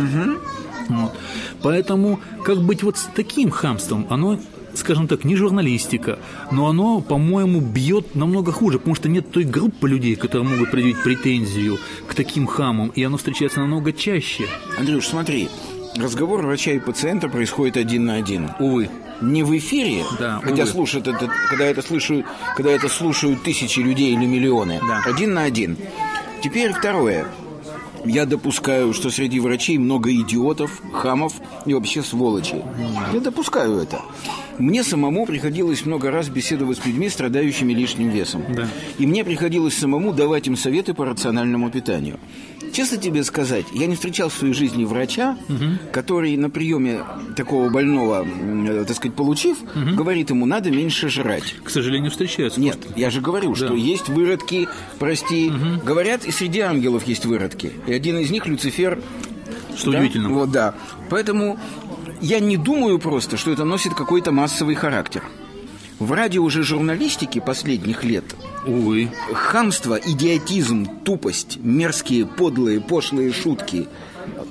Вот. 0.88 1.12
Поэтому 1.62 2.20
как 2.44 2.58
быть 2.58 2.82
вот 2.82 2.98
с 2.98 3.04
таким 3.22 3.50
хамством, 3.50 4.06
оно 4.10 4.38
скажем 4.74 5.06
так, 5.06 5.24
не 5.24 5.36
журналистика, 5.36 6.18
но 6.50 6.66
оно, 6.66 7.02
по-моему, 7.02 7.60
бьет 7.60 8.14
намного 8.14 8.52
хуже, 8.52 8.78
потому 8.78 8.94
что 8.96 9.10
нет 9.10 9.30
той 9.30 9.44
группы 9.44 9.86
людей, 9.86 10.16
которые 10.16 10.48
могут 10.48 10.70
предъявить 10.70 11.02
претензию 11.02 11.78
к 12.08 12.14
таким 12.14 12.46
хамам, 12.46 12.88
и 12.88 13.02
оно 13.02 13.18
встречается 13.18 13.60
намного 13.60 13.92
чаще. 13.92 14.46
Андрюш, 14.78 15.06
смотри, 15.08 15.50
разговор 15.96 16.40
врача 16.40 16.70
и 16.72 16.78
пациента 16.78 17.28
происходит 17.28 17.76
один 17.76 18.06
на 18.06 18.14
один. 18.14 18.48
Увы. 18.60 18.88
Не 19.20 19.42
в 19.42 19.54
эфире, 19.58 20.04
Да, 20.18 20.40
хотя 20.42 20.62
увы. 20.62 20.72
слушают 20.72 21.06
это, 21.06 21.30
когда 21.50 21.66
это 21.66 21.82
слушают, 21.82 22.24
когда 22.56 22.70
это 22.70 22.88
слушают 22.88 23.42
тысячи 23.42 23.80
людей 23.80 24.14
или 24.14 24.24
миллионы. 24.24 24.80
Да. 24.88 25.02
Один 25.04 25.34
на 25.34 25.42
один. 25.42 25.76
Теперь 26.42 26.72
второе. 26.72 27.26
Я 28.04 28.26
допускаю, 28.26 28.92
что 28.92 29.10
среди 29.10 29.40
врачей 29.40 29.78
много 29.78 30.12
идиотов, 30.12 30.82
хамов 30.92 31.34
и 31.66 31.74
вообще 31.74 32.02
сволочей. 32.02 32.62
Я 33.12 33.20
допускаю 33.20 33.78
это. 33.78 34.00
Мне 34.58 34.84
самому 34.84 35.26
приходилось 35.26 35.86
много 35.86 36.10
раз 36.10 36.28
беседовать 36.28 36.78
с 36.78 36.86
людьми, 36.86 37.08
страдающими 37.08 37.72
лишним 37.72 38.10
весом. 38.10 38.44
Да. 38.54 38.68
И 38.98 39.06
мне 39.06 39.24
приходилось 39.24 39.76
самому 39.76 40.12
давать 40.12 40.46
им 40.46 40.56
советы 40.56 40.94
по 40.94 41.04
рациональному 41.04 41.70
питанию. 41.70 42.18
Честно 42.72 42.96
тебе 42.96 43.22
сказать, 43.22 43.66
я 43.72 43.86
не 43.86 43.94
встречал 43.94 44.30
в 44.30 44.32
своей 44.32 44.54
жизни 44.54 44.84
врача, 44.84 45.36
который 45.92 46.36
на 46.36 46.48
приеме 46.48 47.04
такого 47.36 47.68
больного, 47.68 48.26
э, 48.26 48.84
так 48.86 48.96
сказать, 48.96 49.14
получив, 49.14 49.58
говорит 49.74 50.30
ему, 50.30 50.46
надо 50.46 50.70
меньше 50.70 51.08
жрать. 51.08 51.54
К 51.62 51.70
сожалению, 51.70 52.10
встречаются. 52.10 52.60
Нет, 52.60 52.78
я 52.96 53.10
же 53.10 53.20
говорю, 53.20 53.54
что 53.54 53.74
есть 53.74 54.08
выродки, 54.08 54.68
прости. 54.98 55.52
Говорят, 55.84 56.24
и 56.24 56.30
среди 56.30 56.60
ангелов 56.60 57.06
есть 57.06 57.26
выродки. 57.26 57.72
И 57.86 57.92
один 57.92 58.18
из 58.18 58.30
них 58.30 58.46
Люцифер. 58.46 59.00
Что 59.76 59.90
да? 59.90 59.98
удивительно. 59.98 60.30
Вот, 60.30 60.50
да. 60.50 60.74
Поэтому 61.10 61.58
я 62.20 62.40
не 62.40 62.56
думаю 62.56 62.98
просто, 62.98 63.36
что 63.36 63.50
это 63.50 63.64
носит 63.64 63.94
какой-то 63.94 64.32
массовый 64.32 64.74
характер. 64.74 65.22
В 66.02 66.10
радио 66.10 66.42
уже 66.42 66.64
журналистике 66.64 67.40
последних 67.40 68.02
лет. 68.02 68.24
Увы. 68.66 69.08
хамство, 69.32 69.94
идиотизм, 69.94 70.88
тупость, 71.04 71.58
мерзкие, 71.62 72.26
подлые, 72.26 72.80
пошлые 72.80 73.32
шутки, 73.32 73.86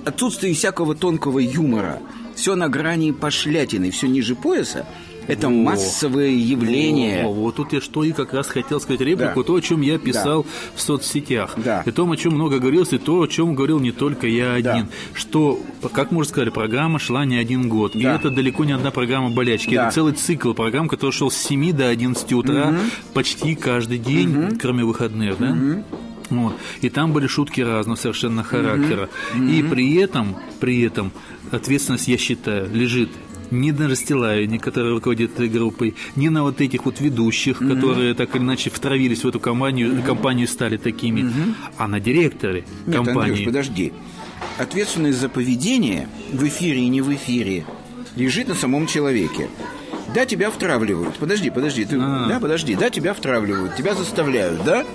отсутствие 0.06 0.54
всякого 0.54 0.96
тонкого 0.96 1.40
юмора, 1.40 2.00
все 2.36 2.56
на 2.56 2.70
грани 2.70 3.12
пошлятины, 3.12 3.92
все 3.92 4.08
ниже 4.08 4.34
пояса, 4.34 4.86
это 5.28 5.50
массовое 5.50 6.30
явление. 6.30 7.26
О, 7.26 7.32
вот 7.34 7.56
тут 7.56 7.74
я 7.74 7.82
что 7.82 8.04
и 8.04 8.12
как 8.12 8.34
раз 8.34 8.48
хотел 8.48 8.80
сказать 8.80 9.02
реплику, 9.02 9.42
Да. 9.42 9.44
то, 9.48 9.56
о 9.56 9.62
чем 9.62 9.82
я 9.82 9.98
писал 9.98 10.46
в 10.76 10.82
соцсетях. 10.82 11.54
Да. 11.58 11.84
И 11.86 11.92
том, 11.92 12.12
о 12.12 12.18
чем 12.18 12.34
много 12.34 12.60
говорилось, 12.60 12.94
и 12.94 12.98
то, 12.98 13.22
о 13.22 13.28
чем 13.28 13.56
говорил 13.56 13.80
не 13.80 13.92
только 13.92 14.28
я 14.28 14.60
Да. 14.62 14.74
один. 14.74 14.88
Что, 15.14 15.60
как 15.94 16.12
мы 16.12 16.20
уже 16.20 16.30
сказали, 16.30 16.50
программа 16.50 17.00
шла 17.00 17.26
не 17.26 17.38
один 17.38 17.70
год. 17.70 17.96
И 17.96 18.04
Да. 18.04 18.16
это 18.16 18.30
далеко 18.30 18.66
не 18.66 18.72
одна 18.74 18.92
программа 18.92 19.30
болячки. 19.30 19.76
Да. 19.76 19.86
Это 19.86 19.96
целый 19.96 20.14
цикл 20.14 20.54
программ, 20.54 20.88
который 20.88 21.12
шел 21.12 21.30
с 21.32 21.38
7 21.38 21.72
до 21.74 21.88
11 21.90 22.34
утра 22.34 22.76
почти 23.14 23.56
каждый 23.56 23.98
день, 23.98 24.58
кроме 24.60 24.84
выходных, 24.84 25.38
да? 25.38 25.58
Вот. 26.30 26.54
И 26.80 26.90
там 26.90 27.12
были 27.12 27.28
шутки 27.28 27.60
разного 27.60 27.98
совершенно 27.98 28.42
характера. 28.44 29.10
И 29.36 29.64
при 29.70 29.96
этом, 29.98 30.38
при 30.62 30.82
этом 30.82 31.12
ответственность, 31.52 32.08
я 32.08 32.18
считаю, 32.18 32.70
лежит 32.74 33.10
не 33.52 33.72
на 33.72 33.88
Растилавине, 33.88 34.60
который 34.60 34.92
руководит 34.94 35.34
этой 35.34 35.50
группой, 35.50 35.96
не 36.16 36.30
на 36.30 36.44
вот 36.44 36.62
этих 36.62 36.86
вот 36.86 37.00
ведущих, 37.02 37.60
которые 37.60 38.14
так 38.14 38.36
или 38.36 38.44
иначе 38.44 38.70
втравились 38.70 39.24
в 39.24 39.28
эту 39.28 39.40
компанию, 39.40 40.02
компанию 40.04 40.48
и 40.48 40.50
стали 40.50 40.78
такими, 40.78 41.32
а 41.78 41.88
на 41.88 42.00
директоре 42.00 42.64
Нет, 42.86 42.96
компании. 42.96 43.22
Андрюш, 43.32 43.46
подожди. 43.46 43.94
Ответственность 44.58 45.20
за 45.20 45.30
поведение 45.30 46.08
в 46.32 46.44
эфире 46.48 46.82
и 46.82 46.88
не 46.88 47.02
в 47.02 47.14
эфире 47.14 47.66
лежит 48.16 48.48
на 48.48 48.56
самом 48.56 48.88
человеке. 48.88 49.48
Да, 50.14 50.26
тебя 50.26 50.52
втравливают. 50.52 51.16
Подожди, 51.16 51.50
подожди. 51.50 51.86
Ты, 51.86 51.98
А. 52.00 52.28
Да, 52.28 52.40
подожди. 52.40 52.76
Да, 52.76 52.90
тебя 52.90 53.14
втравливают. 53.14 53.76
Тебя 53.76 53.96
заставляют, 53.96 54.64
да? 54.66 54.86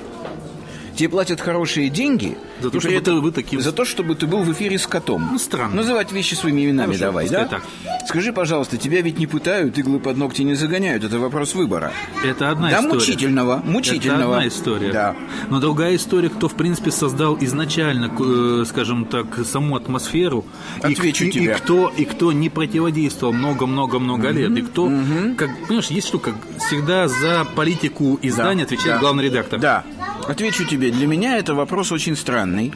Тебе 0.97 1.09
платят 1.11 1.41
хорошие 1.41 1.89
деньги. 1.91 2.37
За 2.61 2.71
то, 2.71 2.79
и 2.79 2.81
чтобы 2.81 3.01
ты- 3.01 3.13
вы 3.13 3.33
таким- 3.33 3.61
За 3.61 3.71
то, 3.73 3.85
чтобы 3.85 4.15
ты 4.15 4.27
был 4.27 4.43
в 4.43 4.51
эфире 4.53 4.79
с 4.79 4.87
котом. 4.87 5.29
Ну, 5.33 5.39
странно. 5.39 5.77
Называть 5.77 6.11
вещи 6.11 6.35
своими 6.35 6.65
именами 6.65 6.87
Хорошо, 6.95 7.05
давай, 7.05 7.29
да? 7.29 7.43
пускай 7.43 7.61
Скажи, 8.09 8.33
пожалуйста, 8.33 8.77
тебя 8.79 9.03
ведь 9.03 9.19
не 9.19 9.27
пытают, 9.27 9.77
иглы 9.79 9.99
под 9.99 10.17
ногти 10.17 10.43
не 10.43 10.55
загоняют. 10.55 11.05
Это 11.05 11.19
вопрос 11.19 11.55
выбора. 11.55 11.93
Это 12.25 12.51
одна 12.51 12.71
да, 12.71 12.77
история. 12.79 12.95
мучительного, 12.95 13.63
мучительного. 13.65 14.21
Это 14.21 14.37
одна 14.37 14.49
история. 14.49 14.93
Да. 14.93 15.17
Но 15.51 15.61
другая 15.61 15.97
история, 15.97 16.29
кто, 16.31 16.49
в 16.49 16.55
принципе, 16.55 16.91
создал 16.93 17.37
изначально, 17.41 18.11
э, 18.19 18.65
скажем 18.67 19.05
так, 19.05 19.27
саму 19.45 19.77
атмосферу. 19.77 20.45
и- 20.89 20.93
Отвечу 20.95 21.25
и, 21.25 21.31
тебе. 21.31 21.45
И 21.53 21.55
кто, 21.55 21.93
и 21.95 22.05
кто 22.05 22.33
не 22.33 22.49
противодействовал 22.49 23.33
много-много-много 23.35 24.31
лет. 24.31 24.57
И 24.57 24.63
кто, 24.63 24.91
как, 25.37 25.51
понимаешь, 25.67 25.89
есть 25.89 26.07
штука, 26.09 26.33
всегда 26.69 27.09
за 27.09 27.45
политику 27.55 28.19
издания 28.23 28.63
отвечает 28.63 28.95
да. 28.95 28.99
главный 28.99 29.25
редактор. 29.25 29.61
Да. 29.61 29.85
Отвечу 30.29 30.65
тебе. 30.65 30.91
Для 30.91 31.07
меня 31.07 31.37
это 31.39 31.55
вопрос 31.55 31.93
очень 31.93 32.17
странный. 32.17 32.73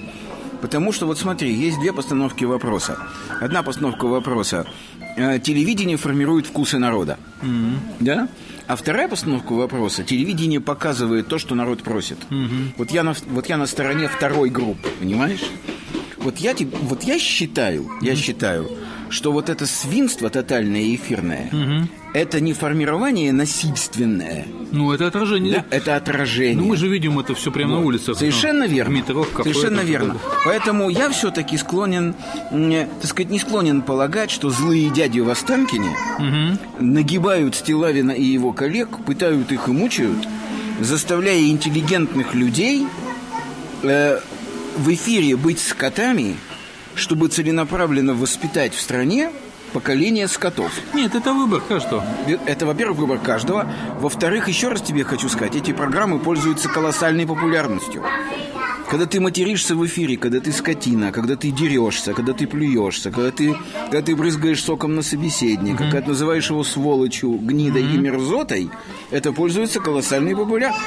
Потому 0.61 0.93
что, 0.93 1.07
вот 1.07 1.19
смотри, 1.19 1.53
есть 1.55 1.81
две 1.81 1.93
постановки 1.93 2.45
вопроса. 2.45 2.99
Одна 3.41 3.63
постановка 3.63 4.05
вопроса. 4.07 4.67
э, 5.17 5.39
Телевидение 5.39 5.97
формирует 5.97 6.47
вкусы 6.47 6.79
народа. 6.79 7.19
Да? 7.99 8.29
А 8.67 8.77
вторая 8.77 9.09
постановка 9.09 9.53
вопроса. 9.55 10.05
Телевидение 10.05 10.61
показывает 10.61 11.29
то, 11.29 11.39
что 11.39 11.55
народ 11.55 11.83
просит. 11.83 12.19
Вот, 12.77 12.91
я 12.91 13.03
на, 13.03 13.15
вот 13.29 13.49
я 13.49 13.57
на 13.57 13.67
стороне 13.67 14.09
второй 14.09 14.51
группы, 14.51 14.89
понимаешь? 15.01 15.43
Вот 16.19 16.37
я, 16.39 16.55
вот 16.83 17.03
я 17.05 17.19
считаю, 17.19 17.91
я 18.03 18.15
считаю, 18.15 18.71
что 19.11 19.33
вот 19.33 19.49
это 19.51 19.67
свинство 19.67 20.31
тотальное 20.31 20.81
и 20.81 20.95
эфирное, 20.97 21.51
это 22.15 22.41
не 22.41 22.53
формирование 22.55 23.33
насильственное, 23.33 24.47
Ну, 24.73 24.93
это 24.93 25.07
отражение. 25.09 25.65
да, 25.71 25.77
это 25.77 25.97
отражение. 25.97 26.57
Ну, 26.57 26.65
мы 26.69 26.77
же 26.77 26.89
видим 26.89 27.19
это 27.19 27.35
все 27.35 27.51
прямо 27.53 27.75
на 27.75 27.81
улицах. 27.85 28.17
Совершенно 28.17 28.65
Ну, 28.67 28.71
верно. 28.71 28.93
Метро, 28.93 29.27
Совершенно 29.43 29.81
верно. 29.81 30.17
Поэтому 30.45 30.89
я 30.91 31.11
все-таки 31.11 31.57
склонен, 31.57 32.15
м, 32.51 32.89
так 33.01 33.11
сказать, 33.11 33.31
не 33.31 33.39
склонен 33.39 33.83
полагать, 33.83 34.31
что 34.31 34.51
злые 34.51 34.91
дяди 34.91 35.21
в 35.21 35.29
Останкине 35.29 35.91
нагибают 36.79 37.55
Стилавина 37.55 38.13
и 38.13 38.25
его 38.25 38.53
коллег, 38.53 38.99
пытают 39.05 39.53
их 39.53 39.69
и 39.69 39.71
мучают, 39.73 40.27
заставляя 40.81 41.41
интеллигентных 41.41 42.35
людей 42.35 42.87
э, 43.83 44.19
в 44.77 44.93
эфире 44.95 45.37
быть 45.37 45.59
скотами, 45.61 46.37
чтобы 46.95 47.29
целенаправленно 47.29 48.15
воспитать 48.15 48.75
в 48.75 48.81
стране 48.81 49.31
поколение 49.73 50.29
скотов. 50.29 50.73
Нет, 50.95 51.15
это 51.15 51.33
выбор 51.33 51.61
каждого. 51.61 52.05
Это, 52.47 52.67
во-первых, 52.67 52.99
выбор 52.99 53.19
каждого. 53.19 53.71
Во-вторых, 54.01 54.49
еще 54.49 54.69
раз 54.69 54.83
тебе 54.83 55.05
хочу 55.05 55.29
сказать, 55.29 55.55
эти 55.55 55.73
программы 55.73 56.19
пользуются 56.19 56.69
колоссальной 56.69 57.27
популярностью. 57.27 58.05
Когда 58.91 59.07
ты 59.07 59.21
материшься 59.21 59.77
в 59.77 59.87
эфире, 59.87 60.17
когда 60.17 60.41
ты 60.41 60.51
скотина, 60.51 61.13
когда 61.13 61.37
ты 61.37 61.53
дерешься, 61.53 62.13
когда 62.13 62.33
ты 62.33 62.49
плюешься, 62.49 63.13
когда 63.13 63.31
ты, 63.31 63.55
когда 63.85 64.03
ты 64.03 64.17
брызгаешь 64.17 64.65
соком 64.65 64.97
на 64.97 65.03
собеседника, 65.03 65.85
когда 65.85 66.01
ты 66.01 66.09
называешь 66.09 66.51
его 66.51 66.65
сволочью, 66.65 67.31
гнидой 67.39 67.83
и 67.83 67.97
мерзотой, 67.97 68.69
это 69.13 69.33
пользуется 69.33 69.79
колоссальной 69.79 70.35
популярностью. 70.35 70.85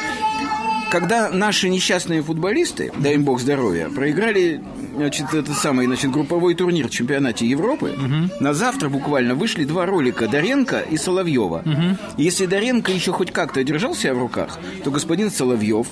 Когда 0.94 1.32
наши 1.32 1.70
несчастные 1.70 2.22
футболисты, 2.22 2.92
дай 2.96 3.16
им 3.16 3.24
бог 3.24 3.40
здоровья, 3.40 3.90
проиграли 3.90 4.62
значит, 4.96 5.34
этот 5.34 5.58
самый 5.58 5.88
значит, 5.88 6.12
групповой 6.12 6.54
турнир 6.54 6.88
в 6.88 6.92
чемпионате 6.92 7.48
Европы, 7.48 7.96
на 8.40 8.54
завтра 8.54 8.90
буквально 8.90 9.34
вышли 9.34 9.64
два 9.64 9.88
ролика 9.88 10.28
Доренко 10.28 10.82
и 10.82 10.98
Соловьева. 10.98 11.64
Если 12.18 12.46
Доренко 12.46 12.92
еще 12.92 13.12
хоть 13.12 13.32
как-то 13.32 13.64
держал 13.64 13.96
себя 13.96 14.14
в 14.14 14.20
руках, 14.20 14.60
то 14.84 14.92
господин 14.92 15.32
Соловьев 15.32 15.88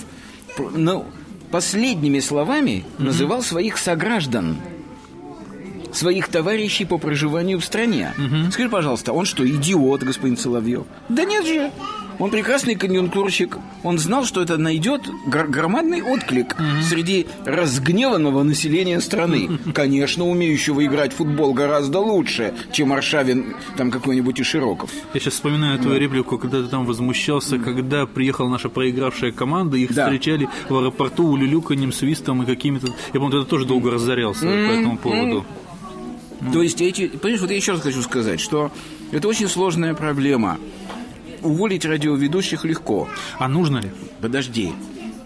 ну, 0.59 1.05
последними 1.49 2.19
словами 2.19 2.85
называл 2.99 3.41
своих 3.41 3.79
сограждан 3.79 4.57
своих 5.93 6.27
товарищей 6.27 6.85
по 6.85 6.99
проживанию 6.99 7.59
в 7.59 7.65
стране. 7.65 8.13
Скажи, 8.51 8.69
пожалуйста, 8.69 9.13
он 9.13 9.25
что, 9.25 9.47
идиот, 9.49 10.03
господин 10.03 10.37
Соловьев? 10.37 10.85
Да 11.09 11.25
нет 11.25 11.45
же. 11.45 11.71
Он 12.21 12.29
прекрасный 12.29 12.75
конъюнктурщик. 12.75 13.57
Он 13.81 13.97
знал, 13.97 14.25
что 14.25 14.43
это 14.43 14.57
найдет 14.57 15.09
гр- 15.25 15.47
громадный 15.47 16.03
отклик 16.03 16.53
угу. 16.53 16.83
среди 16.87 17.25
разгневанного 17.45 18.43
населения 18.43 19.01
страны. 19.01 19.57
Конечно, 19.73 20.27
умеющего 20.27 20.85
играть 20.85 21.13
в 21.13 21.15
футбол 21.15 21.55
гораздо 21.55 21.97
лучше, 21.97 22.53
чем 22.71 22.93
Аршавин 22.93 23.55
там 23.75 23.89
какой-нибудь 23.89 24.39
и 24.39 24.43
Широков. 24.43 24.91
Я 25.15 25.19
сейчас 25.19 25.33
вспоминаю 25.33 25.79
твою 25.79 25.99
реплику, 25.99 26.37
когда 26.37 26.61
ты 26.61 26.67
там 26.67 26.85
возмущался, 26.85 27.57
когда 27.57 28.05
приехала 28.05 28.49
наша 28.49 28.69
проигравшая 28.69 29.31
команда, 29.31 29.77
их 29.77 29.91
да. 29.91 30.03
встречали 30.03 30.47
в 30.69 30.77
аэропорту 30.77 31.25
улюлюканьем, 31.27 31.91
свистом 31.91 32.43
и 32.43 32.45
какими-то... 32.45 32.93
Я 33.13 33.19
помню, 33.19 33.41
ты 33.41 33.49
тоже 33.49 33.65
долго 33.65 33.89
разорялся 33.89 34.45
mm-hmm. 34.45 34.67
по 34.67 34.71
этому 34.73 34.97
поводу. 34.99 35.45
Mm-hmm. 36.39 36.53
То 36.53 36.61
есть 36.61 36.81
эти... 36.81 37.07
Понимаешь, 37.07 37.41
вот 37.41 37.49
я 37.49 37.55
еще 37.55 37.71
раз 37.71 37.81
хочу 37.81 38.03
сказать, 38.03 38.39
что 38.39 38.71
это 39.11 39.27
очень 39.27 39.47
сложная 39.47 39.95
проблема 39.95 40.59
уволить 41.41 41.85
радиоведущих 41.85 42.65
легко. 42.65 43.07
А 43.37 43.47
нужно 43.47 43.79
ли? 43.79 43.91
Подожди. 44.21 44.71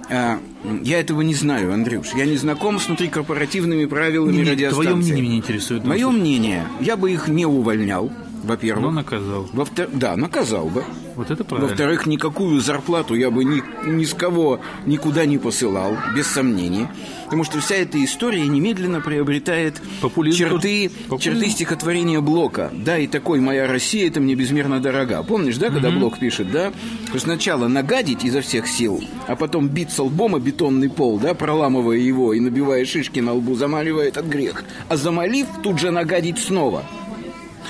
А, 0.10 0.39
я 0.84 1.00
этого 1.00 1.22
не 1.22 1.34
знаю, 1.34 1.74
Андрюш. 1.74 2.07
Я 2.15 2.25
не 2.25 2.38
знаком 2.38 2.79
с 2.79 2.88
внутрикорпоративными 2.88 3.86
правилами 3.86 4.36
не, 4.36 4.43
радиостанции. 4.43 4.84
Твое 4.84 4.95
мнение 4.95 5.22
меня 5.24 5.36
интересует. 5.38 5.86
Мое 5.86 6.10
мнение, 6.10 6.67
я 6.79 6.95
бы 6.95 7.12
их 7.12 7.27
не 7.27 7.45
увольнял 7.45 8.12
во-первых. 8.45 8.83
Но 8.83 8.91
наказал. 8.91 9.49
Во 9.51 9.65
да, 9.93 10.15
наказал 10.15 10.67
бы. 10.67 10.83
Вот 11.15 11.31
это 11.31 11.43
правильно. 11.43 11.69
Во-вторых, 11.69 12.05
никакую 12.05 12.59
зарплату 12.59 13.15
я 13.15 13.31
бы 13.31 13.43
ни, 13.43 13.63
ни 13.87 14.03
с 14.03 14.13
кого 14.13 14.59
никуда 14.85 15.25
не 15.25 15.37
посылал, 15.37 15.97
без 16.15 16.27
сомнений. 16.27 16.87
Потому 17.25 17.43
что 17.43 17.59
вся 17.59 17.75
эта 17.75 18.03
история 18.03 18.45
немедленно 18.47 19.01
приобретает 19.01 19.81
Популизм 20.01 20.37
черты, 20.37 20.91
черты 21.19 21.49
стихотворения 21.49 22.21
Блока. 22.21 22.71
Да, 22.73 22.97
и 22.97 23.07
такой 23.07 23.39
«Моя 23.39 23.67
Россия, 23.67 24.07
это 24.07 24.19
мне 24.19 24.35
безмерно 24.35 24.79
дорога». 24.79 25.23
Помнишь, 25.23 25.57
да, 25.57 25.69
когда 25.69 25.89
угу. 25.89 25.99
Блок 25.99 26.19
пишет, 26.19 26.51
да? 26.51 26.71
Что 27.09 27.19
сначала 27.19 27.67
нагадить 27.67 28.23
изо 28.23 28.41
всех 28.41 28.67
сил, 28.67 29.03
а 29.27 29.35
потом 29.35 29.67
биться 29.67 30.03
лбом 30.03 30.35
о 30.35 30.39
бетонный 30.39 30.89
пол, 30.89 31.17
да, 31.17 31.33
проламывая 31.33 31.97
его 31.97 32.33
и 32.33 32.39
набивая 32.39 32.85
шишки 32.85 33.19
на 33.19 33.33
лбу, 33.33 33.55
замаливая 33.55 34.07
этот 34.07 34.27
грех. 34.27 34.63
А 34.89 34.97
замолив, 34.97 35.47
тут 35.63 35.79
же 35.79 35.91
нагадить 35.91 36.37
снова– 36.37 36.83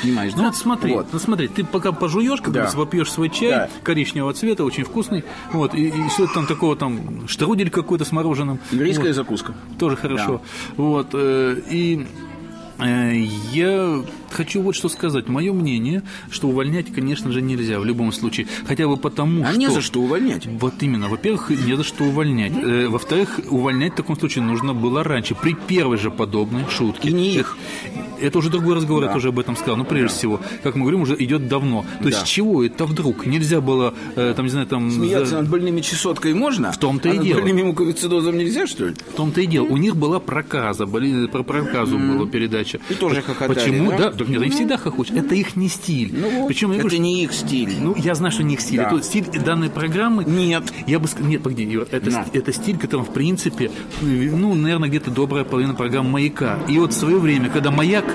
Понимаешь, 0.01 0.33
ну 0.33 0.39
да? 0.39 0.45
вот 0.45 0.55
смотри, 0.55 0.93
вот. 0.93 1.07
ну 1.11 1.19
смотри, 1.19 1.47
ты 1.47 1.63
пока 1.63 1.91
пожуешь, 1.91 2.41
когда 2.41 2.65
да. 2.65 2.71
попьешь 2.71 3.11
свой 3.11 3.29
чай 3.29 3.49
да. 3.49 3.69
коричневого 3.83 4.33
цвета, 4.33 4.63
очень 4.63 4.83
вкусный, 4.83 5.23
вот, 5.51 5.73
и, 5.73 5.87
и 5.87 6.07
все 6.09 6.27
там 6.27 6.45
такого 6.45 6.75
там 6.75 7.27
штрудель 7.27 7.69
какой-то 7.69 8.05
с 8.05 8.11
мороженым. 8.11 8.59
Еврейская 8.71 9.07
вот, 9.07 9.15
закуска. 9.15 9.53
Тоже 9.79 9.95
хорошо. 9.95 10.41
Да. 10.77 10.83
Вот, 10.83 11.07
э, 11.13 11.61
и 11.69 12.07
Э, 12.79 13.13
я 13.53 14.03
хочу 14.35 14.61
вот 14.61 14.75
что 14.75 14.89
сказать. 14.89 15.27
Мое 15.27 15.53
мнение, 15.53 16.03
что 16.29 16.47
увольнять, 16.47 16.93
конечно 16.93 17.31
же, 17.31 17.41
нельзя 17.41 17.79
в 17.79 17.85
любом 17.85 18.11
случае. 18.11 18.47
Хотя 18.67 18.87
бы 18.87 18.97
потому, 18.97 19.43
а 19.43 19.51
что... 19.51 19.59
не 19.59 19.69
за 19.69 19.81
что 19.81 20.01
увольнять. 20.01 20.45
Вот 20.45 20.73
именно. 20.81 21.09
Во-первых, 21.09 21.49
не 21.49 21.75
за 21.75 21.83
что 21.83 22.03
увольнять. 22.03 22.51
Mm-hmm. 22.51 22.89
Во-вторых, 22.89 23.39
увольнять 23.49 23.93
в 23.93 23.95
таком 23.95 24.17
случае 24.19 24.43
нужно 24.43 24.73
было 24.73 25.03
раньше, 25.03 25.35
при 25.35 25.53
первой 25.53 25.97
же 25.97 26.11
подобной 26.11 26.65
шутке. 26.69 27.09
И 27.09 27.13
не 27.13 27.35
их. 27.35 27.57
Это, 27.85 28.27
это 28.27 28.37
уже 28.39 28.49
другой 28.49 28.75
разговор, 28.75 29.03
да. 29.03 29.07
я 29.07 29.13
тоже 29.13 29.29
об 29.29 29.39
этом 29.39 29.55
сказал. 29.55 29.77
Но 29.77 29.85
прежде 29.85 30.09
да. 30.09 30.13
всего, 30.13 30.41
как 30.63 30.75
мы 30.75 30.81
говорим, 30.81 31.01
уже 31.01 31.15
идет 31.17 31.47
давно. 31.47 31.85
То 31.99 32.03
да. 32.03 32.09
есть, 32.09 32.25
чего 32.25 32.63
это 32.63 32.85
вдруг? 32.85 33.25
Нельзя 33.25 33.61
было, 33.61 33.93
э, 34.15 34.33
там, 34.35 34.45
не 34.45 34.51
знаю, 34.51 34.67
там... 34.67 34.91
Смеяться 34.91 35.31
за... 35.31 35.41
над 35.41 35.49
больными 35.49 35.81
чесоткой 35.81 36.33
можно? 36.33 36.71
В 36.71 36.77
том-то 36.77 37.09
а 37.09 37.13
и 37.13 37.19
дело. 37.19 37.35
над 37.35 37.45
больными 37.45 37.63
муковицидозом 37.67 38.37
нельзя, 38.37 38.67
что 38.67 38.87
ли? 38.87 38.93
В 38.93 39.15
том-то 39.15 39.41
и 39.41 39.45
дело. 39.45 39.65
У 39.65 39.77
них 39.77 39.95
была 39.95 40.19
проказа, 40.19 40.85
были, 40.85 41.27
про 41.27 41.43
проказу 41.43 41.97
mm-hmm. 41.97 42.17
была 42.17 42.27
передача. 42.27 42.79
И 42.89 42.93
тоже 42.95 43.21
хохотали. 43.21 43.53
Почему? 43.53 43.91
Да, 43.91 44.11
да 44.11 44.24
так 44.25 44.33
нет, 44.33 44.41
они 44.41 44.51
всегда 44.51 44.77
хохочут. 44.77 45.17
Это 45.17 45.35
их 45.35 45.55
не 45.55 45.69
стиль. 45.69 46.13
Ну, 46.13 46.47
Причем, 46.47 46.71
это 46.71 46.81
говорю, 46.81 46.99
не 46.99 47.23
их 47.23 47.33
стиль. 47.33 47.75
Ну, 47.79 47.95
я 47.95 48.15
знаю, 48.15 48.31
что 48.31 48.43
не 48.43 48.55
их 48.55 48.61
стиль. 48.61 48.77
Да. 48.77 48.91
Это 48.91 49.03
стиль 49.03 49.25
данной 49.25 49.69
программы. 49.69 50.23
Нет. 50.25 50.63
Я 50.87 50.99
бы 50.99 51.07
сказал, 51.07 51.29
нет, 51.29 51.43
погоди, 51.43 51.65
это, 51.65 52.11
да. 52.11 52.25
это 52.33 52.53
стиль, 52.53 52.77
которым, 52.77 53.05
в 53.05 53.13
принципе, 53.13 53.71
ну, 54.01 54.53
наверное, 54.55 54.89
где-то 54.89 55.11
добрая 55.11 55.43
половина 55.43 55.73
программ 55.73 56.09
«Маяка». 56.09 56.59
И 56.67 56.77
вот 56.77 56.93
в 56.93 56.95
свое 56.95 57.17
время, 57.17 57.49
когда 57.49 57.71
«Маяк» 57.71 58.05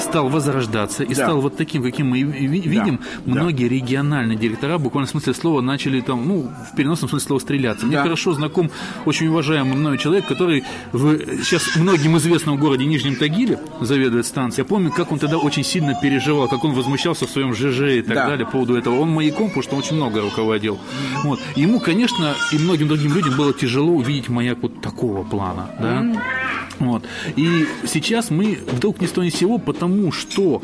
стал 0.00 0.28
возрождаться 0.28 1.04
и 1.04 1.14
да. 1.14 1.24
стал 1.24 1.40
вот 1.40 1.56
таким, 1.56 1.82
каким 1.82 2.08
мы 2.08 2.22
видим, 2.22 3.00
да. 3.24 3.32
многие 3.32 3.68
да. 3.68 3.74
региональные 3.74 4.38
директора 4.38 4.78
буквально 4.78 5.06
в 5.06 5.10
смысле 5.10 5.34
слова 5.34 5.60
начали 5.60 6.00
там, 6.00 6.26
ну, 6.26 6.50
в 6.70 6.76
переносном 6.76 7.08
смысле 7.08 7.26
слова 7.26 7.40
стреляться. 7.40 7.86
Мне 7.86 7.96
да. 7.96 8.02
хорошо 8.02 8.32
знаком 8.32 8.70
очень 9.04 9.28
уважаемый 9.28 9.76
мной 9.76 9.98
человек, 9.98 10.26
который 10.26 10.64
в 10.92 11.18
сейчас 11.42 11.76
многим 11.76 12.16
известном 12.18 12.58
городе 12.58 12.84
Нижнем 12.84 13.16
Тагиле 13.16 13.60
заведует 13.80 14.26
станцией. 14.26 14.64
Я 14.64 14.68
помню, 14.68 14.90
как 14.90 15.12
он 15.12 15.18
тогда 15.18 15.38
очень 15.38 15.64
сильно 15.64 15.94
переживал, 15.94 16.48
как 16.48 16.64
он 16.64 16.72
возмущался 16.72 17.26
в 17.26 17.30
своем 17.30 17.54
ЖЖ 17.54 17.98
и 17.98 18.02
так 18.02 18.14
да. 18.14 18.26
далее 18.28 18.46
по 18.46 18.52
поводу 18.52 18.76
этого. 18.76 18.98
Он 18.98 19.10
маяком, 19.10 19.48
потому 19.48 19.62
что 19.62 19.74
он 19.74 19.80
очень 19.80 19.96
много 19.96 20.20
руководил. 20.20 20.78
Вот. 21.24 21.40
Ему, 21.56 21.80
конечно, 21.80 22.34
и 22.52 22.58
многим 22.58 22.88
другим 22.88 23.14
людям 23.14 23.36
было 23.36 23.52
тяжело 23.52 23.92
увидеть 23.92 24.28
маяк 24.28 24.58
вот 24.62 24.80
такого 24.80 25.24
плана. 25.24 25.70
Да? 25.78 26.00
Mm. 26.02 26.20
Вот. 26.80 27.04
И 27.36 27.66
сейчас 27.86 28.30
мы 28.30 28.58
вдруг 28.72 29.00
ни 29.00 29.06
с 29.06 29.12
того 29.12 29.24
ни 29.24 29.30
с 29.30 29.34
сего, 29.34 29.58
потому 29.58 29.89
что 30.12 30.62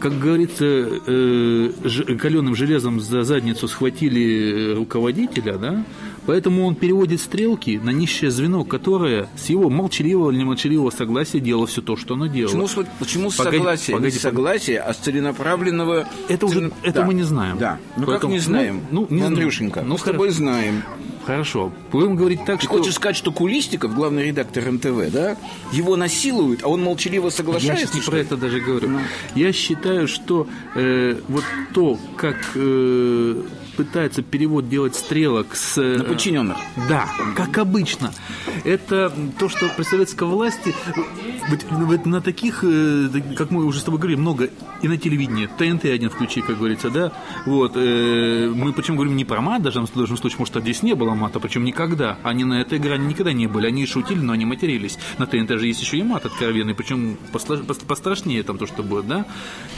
как 0.00 0.18
говорится, 0.18 0.64
э, 0.64 1.70
каленым 2.18 2.56
железом 2.56 3.00
за 3.00 3.22
задницу 3.22 3.68
схватили 3.68 4.74
руководителя, 4.74 5.58
да, 5.58 5.84
поэтому 6.26 6.64
он 6.66 6.74
переводит 6.74 7.20
стрелки 7.20 7.78
на 7.82 7.90
низшее 7.90 8.30
звено, 8.30 8.64
которое 8.64 9.28
с 9.36 9.50
его 9.50 9.68
молчаливого 9.68 10.30
или 10.30 10.38
немолчаливого 10.38 10.90
согласия 10.90 11.38
делало 11.38 11.66
все 11.66 11.82
то, 11.82 11.96
что 11.96 12.14
оно 12.14 12.26
делало. 12.26 12.62
Почему, 12.62 12.86
почему 12.98 13.30
погоди, 13.30 13.58
согласие? 13.58 13.96
Погоди, 13.96 14.14
не 14.14 14.20
согласие, 14.20 14.80
а 14.80 14.94
с 14.94 14.96
целенаправленного... 14.96 16.08
Это, 16.28 16.46
уже, 16.46 16.72
это 16.82 17.00
да. 17.00 17.06
мы 17.06 17.14
не 17.14 17.22
знаем. 17.22 17.58
Да, 17.58 17.78
ну 17.96 18.06
Поэтому, 18.06 18.20
как 18.20 18.30
не 18.30 18.38
знаем? 18.38 18.80
Ну, 18.90 19.06
ну 19.08 19.16
не 19.16 19.22
Андрюшенька, 19.22 19.82
ну, 19.82 19.94
мы 19.94 19.98
с 19.98 20.02
тобой 20.02 20.30
знаем. 20.30 20.82
Хорошо. 21.30 21.72
Будем 21.92 22.16
говорить 22.16 22.44
так, 22.44 22.58
Ты 22.58 22.66
что... 22.66 22.76
хочешь 22.76 22.94
сказать, 22.94 23.14
что 23.14 23.30
Кулистиков, 23.30 23.94
главный 23.94 24.24
редактор 24.24 24.68
НТВ, 24.68 25.12
да, 25.12 25.36
его 25.70 25.94
насилуют, 25.94 26.64
а 26.64 26.68
он 26.68 26.82
молчаливо 26.82 27.30
соглашается? 27.30 27.82
Я 27.82 27.86
сейчас 27.86 27.94
не 27.94 28.00
про 28.00 28.18
это 28.18 28.36
даже 28.36 28.60
говорю. 28.60 28.88
Ну. 28.88 29.00
Я 29.36 29.52
считаю, 29.52 30.08
что 30.08 30.48
э, 30.74 31.20
вот 31.28 31.44
то, 31.72 31.98
как 32.16 32.36
э, 32.56 33.42
пытается 33.84 34.20
перевод 34.20 34.68
делать 34.68 34.94
стрелок 34.94 35.56
с... 35.56 35.78
Э, 35.78 35.96
на 35.96 36.04
подчиненных. 36.04 36.58
Да, 36.86 37.08
как 37.34 37.56
обычно. 37.56 38.12
Это 38.64 39.10
то, 39.38 39.48
что 39.48 39.70
при 39.74 39.84
советской 39.84 40.24
власти 40.24 40.74
вот, 41.70 42.04
на 42.04 42.20
таких, 42.20 42.62
э, 42.62 43.08
как 43.36 43.50
мы 43.50 43.64
уже 43.64 43.80
с 43.80 43.84
тобой 43.84 43.98
говорили, 43.98 44.20
много 44.20 44.50
и 44.82 44.88
на 44.88 44.98
телевидении. 44.98 45.46
ТНТ 45.46 45.86
один 45.86 46.10
включи, 46.10 46.42
как 46.42 46.58
говорится, 46.58 46.90
да. 46.90 47.12
Вот. 47.46 47.72
Э, 47.76 48.52
мы 48.54 48.74
почему 48.74 48.98
говорим 48.98 49.16
не 49.16 49.24
про 49.24 49.40
мат, 49.40 49.62
даже 49.62 49.80
в 49.80 49.94
должном 49.94 50.18
случае, 50.18 50.40
может, 50.40 50.56
а 50.58 50.60
здесь 50.60 50.82
не 50.82 50.94
было 50.94 51.14
мата, 51.14 51.40
причем 51.40 51.64
никогда. 51.64 52.18
Они 52.22 52.44
на 52.44 52.60
этой 52.60 52.78
грани 52.78 53.06
никогда 53.06 53.32
не 53.32 53.46
были. 53.46 53.66
Они 53.66 53.86
шутили, 53.86 54.20
но 54.20 54.34
они 54.34 54.44
матерились. 54.44 54.98
На 55.16 55.26
ТНТ 55.26 55.58
же 55.58 55.68
есть 55.68 55.80
еще 55.80 55.96
и 55.96 56.02
мат 56.02 56.26
откровенный, 56.26 56.74
причем 56.74 57.16
пострашнее 57.32 58.42
там 58.42 58.58
то, 58.58 58.66
что 58.66 58.82
будет, 58.82 59.06
да. 59.06 59.24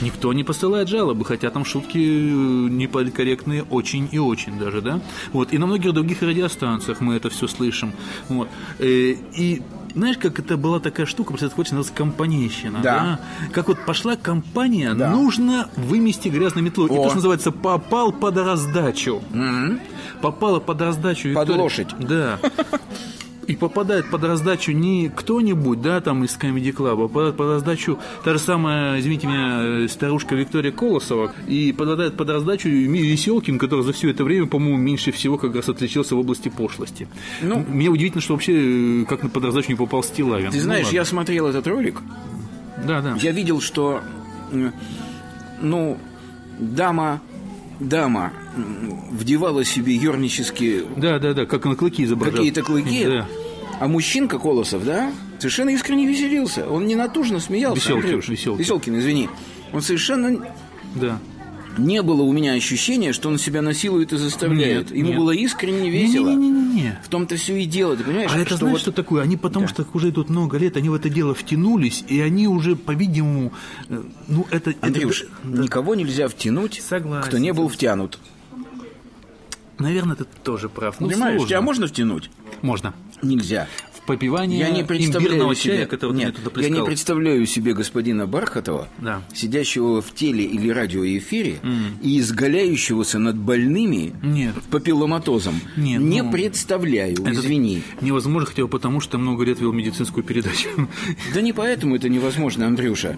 Никто 0.01 0.33
не 0.33 0.43
посылает 0.43 0.89
жалобы, 0.89 1.23
хотя 1.23 1.49
там 1.51 1.63
шутки 1.63 1.97
неполиткорректные 1.97 3.63
очень 3.63 3.92
очень 3.93 4.09
и 4.11 4.19
очень 4.19 4.59
даже, 4.59 4.81
да. 4.81 4.99
Вот. 5.31 5.53
И 5.53 5.57
на 5.57 5.65
многих 5.65 5.93
других 5.93 6.21
радиостанциях 6.21 7.01
мы 7.01 7.15
это 7.15 7.29
все 7.29 7.47
слышим. 7.47 7.93
Вот. 8.29 8.47
Э, 8.79 8.85
и 8.85 9.61
знаешь, 9.95 10.17
как 10.17 10.39
это 10.39 10.57
была 10.57 10.79
такая 10.79 11.05
штука, 11.05 11.29
просто 11.29 11.45
это 11.47 11.55
хочется 11.55 11.75
называться 11.75 11.97
компанейщина. 11.97 12.79
Да. 12.81 13.19
да. 13.41 13.49
Как 13.51 13.67
вот 13.67 13.77
пошла 13.85 14.15
компания, 14.15 14.93
да. 14.95 15.11
нужно 15.11 15.69
вымести 15.75 16.29
грязной 16.29 16.63
метлой. 16.63 16.89
О. 16.89 16.93
И 16.93 16.95
то, 16.95 17.05
что 17.05 17.15
называется, 17.15 17.51
попал 17.51 18.11
под 18.11 18.37
раздачу. 18.37 19.21
Mm-hmm. 19.31 19.79
Попала 20.21 20.59
под 20.59 20.81
раздачу. 20.81 21.33
Под 21.33 21.47
Виктория. 21.47 21.61
лошадь. 21.61 21.89
Да. 21.99 22.39
И 23.47 23.55
попадает 23.55 24.09
под 24.09 24.23
раздачу 24.23 24.71
не 24.71 25.09
кто-нибудь, 25.09 25.81
да, 25.81 26.01
там 26.01 26.23
из 26.23 26.37
Comedy 26.37 26.73
Club, 26.73 26.93
а 26.93 27.07
попадает 27.07 27.35
под 27.35 27.47
раздачу 27.47 27.99
та 28.23 28.33
же 28.33 28.39
самая, 28.39 28.99
извините 28.99 29.27
меня, 29.27 29.87
старушка 29.87 30.35
Виктория 30.35 30.71
Колосова, 30.71 31.31
и 31.47 31.71
попадает 31.71 32.15
под 32.15 32.29
раздачу 32.29 32.69
Веселкин, 32.69 33.59
который 33.59 33.83
за 33.83 33.93
все 33.93 34.09
это 34.09 34.23
время, 34.23 34.47
по-моему, 34.47 34.77
меньше 34.77 35.11
всего 35.11 35.37
как 35.37 35.55
раз 35.55 35.69
отличился 35.69 36.15
в 36.15 36.19
области 36.19 36.49
пошлости. 36.49 37.07
Ну, 37.41 37.65
Мне 37.67 37.89
удивительно, 37.89 38.21
что 38.21 38.33
вообще 38.33 39.01
э, 39.01 39.05
как 39.05 39.23
на 39.23 39.29
под 39.29 39.45
раздачу 39.45 39.69
не 39.69 39.75
попал 39.75 40.03
Стилавин. 40.03 40.51
Ты 40.51 40.61
знаешь, 40.61 40.87
ну, 40.87 40.93
я 40.93 41.05
смотрел 41.05 41.47
этот 41.47 41.67
ролик. 41.67 42.01
Да, 42.85 43.01
да. 43.01 43.17
Я 43.21 43.31
видел, 43.31 43.61
что, 43.61 44.01
ну, 45.61 45.97
дама 46.59 47.21
дама 47.83 48.31
вдевала 49.11 49.63
себе 49.63 49.95
юрнические 49.95 50.83
Да, 50.97 51.19
да, 51.19 51.33
да, 51.33 51.45
как 51.45 51.65
на 51.65 51.75
клыки 51.75 52.03
изображал. 52.03 52.37
какие-то 52.37 52.61
клыки, 52.63 53.05
Да. 53.05 53.27
а 53.79 53.87
мужчинка 53.87 54.39
Колосов, 54.39 54.85
да, 54.85 55.11
совершенно 55.39 55.69
искренне 55.71 56.07
веселился. 56.07 56.69
Он 56.69 56.85
не 56.87 56.95
натужно 56.95 57.39
смеялся. 57.39 57.79
Веселкин, 57.81 58.03
Андрюш. 58.05 58.27
Веселкин. 58.29 58.59
Веселкин, 58.59 58.99
извини. 58.99 59.29
Он 59.73 59.81
совершенно 59.81 60.45
Да. 60.95 61.19
Не 61.77 62.01
было 62.01 62.21
у 62.21 62.31
меня 62.31 62.53
ощущения, 62.53 63.13
что 63.13 63.29
он 63.29 63.37
себя 63.37 63.61
насилует 63.61 64.13
и 64.13 64.17
заставляет. 64.17 64.89
Нет, 64.91 64.97
Ему 64.97 65.09
нет. 65.09 65.17
было 65.17 65.31
искренне 65.31 65.89
весело. 65.89 66.29
Не-не-не-не. 66.29 66.99
В 67.03 67.07
том-то 67.09 67.35
все 67.37 67.55
и 67.61 67.65
дело, 67.65 67.95
ты 67.97 68.03
понимаешь? 68.03 68.31
А 68.33 68.37
это 68.39 68.55
знаешь, 68.57 68.73
вот- 68.73 68.81
что 68.81 68.91
такое? 68.91 69.23
Они 69.23 69.37
потому 69.37 69.67
что 69.67 69.85
уже 69.93 70.11
тут 70.11 70.29
много 70.29 70.57
лет, 70.57 70.77
они 70.77 70.89
в 70.89 70.93
это 70.93 71.09
дело 71.09 71.33
втянулись, 71.33 72.03
и 72.07 72.19
они 72.21 72.47
уже, 72.47 72.75
по-видимому, 72.75 73.53
э, 73.89 74.03
ну 74.27 74.45
это... 74.51 74.71
это- 74.71 74.85
Андрюш, 74.87 75.25
да, 75.43 75.63
никого 75.63 75.95
нельзя 75.95 76.27
втянуть, 76.27 76.81
Согласен, 76.87 77.27
кто 77.27 77.37
не 77.37 77.53
был 77.53 77.67
втянут. 77.69 78.19
Наверное, 79.79 80.15
ты 80.15 80.25
тоже 80.43 80.69
прав. 80.69 80.99
Ну, 80.99 81.07
Понимаешь, 81.09 81.33
сложно. 81.37 81.49
тебя 81.49 81.61
можно 81.61 81.87
втянуть? 81.87 82.29
Можно. 82.61 82.93
Нельзя. 83.21 83.67
Попивание 84.05 84.59
Я 84.59 84.69
не 84.69 84.81
имбирного 84.81 85.55
себе, 85.55 85.77
чая, 85.77 85.85
который 85.85 86.11
ты 86.11 86.17
Нет, 86.17 86.35
туда 86.35 86.61
я 86.61 86.67
не 86.67 86.71
плескал. 86.71 86.85
представляю 86.85 87.45
себе 87.45 87.73
господина 87.73 88.27
Бархатова, 88.27 88.89
Да. 88.99 89.21
сидящего 89.33 90.01
в 90.01 90.13
теле 90.13 90.43
или 90.43 90.69
радиоэфире 90.69 91.59
и 92.01 92.19
изгаляющегося 92.19 93.19
над 93.19 93.37
больными 93.37 94.13
Нет. 94.21 94.55
папилломатозом. 94.69 95.59
Нет, 95.77 96.01
не 96.01 96.21
ну, 96.21 96.31
представляю, 96.31 97.13
Это 97.13 97.31
извини. 97.31 97.81
Невозможно 98.01 98.47
хотя 98.47 98.63
бы 98.63 98.67
потому, 98.67 98.99
что 98.99 99.17
много 99.17 99.45
лет 99.45 99.59
вел 99.59 99.71
медицинскую 99.71 100.23
передачу. 100.23 100.67
Да 101.33 101.41
не 101.41 101.53
поэтому 101.53 101.95
это 101.95 102.09
невозможно, 102.09 102.67
Андрюша. 102.67 103.17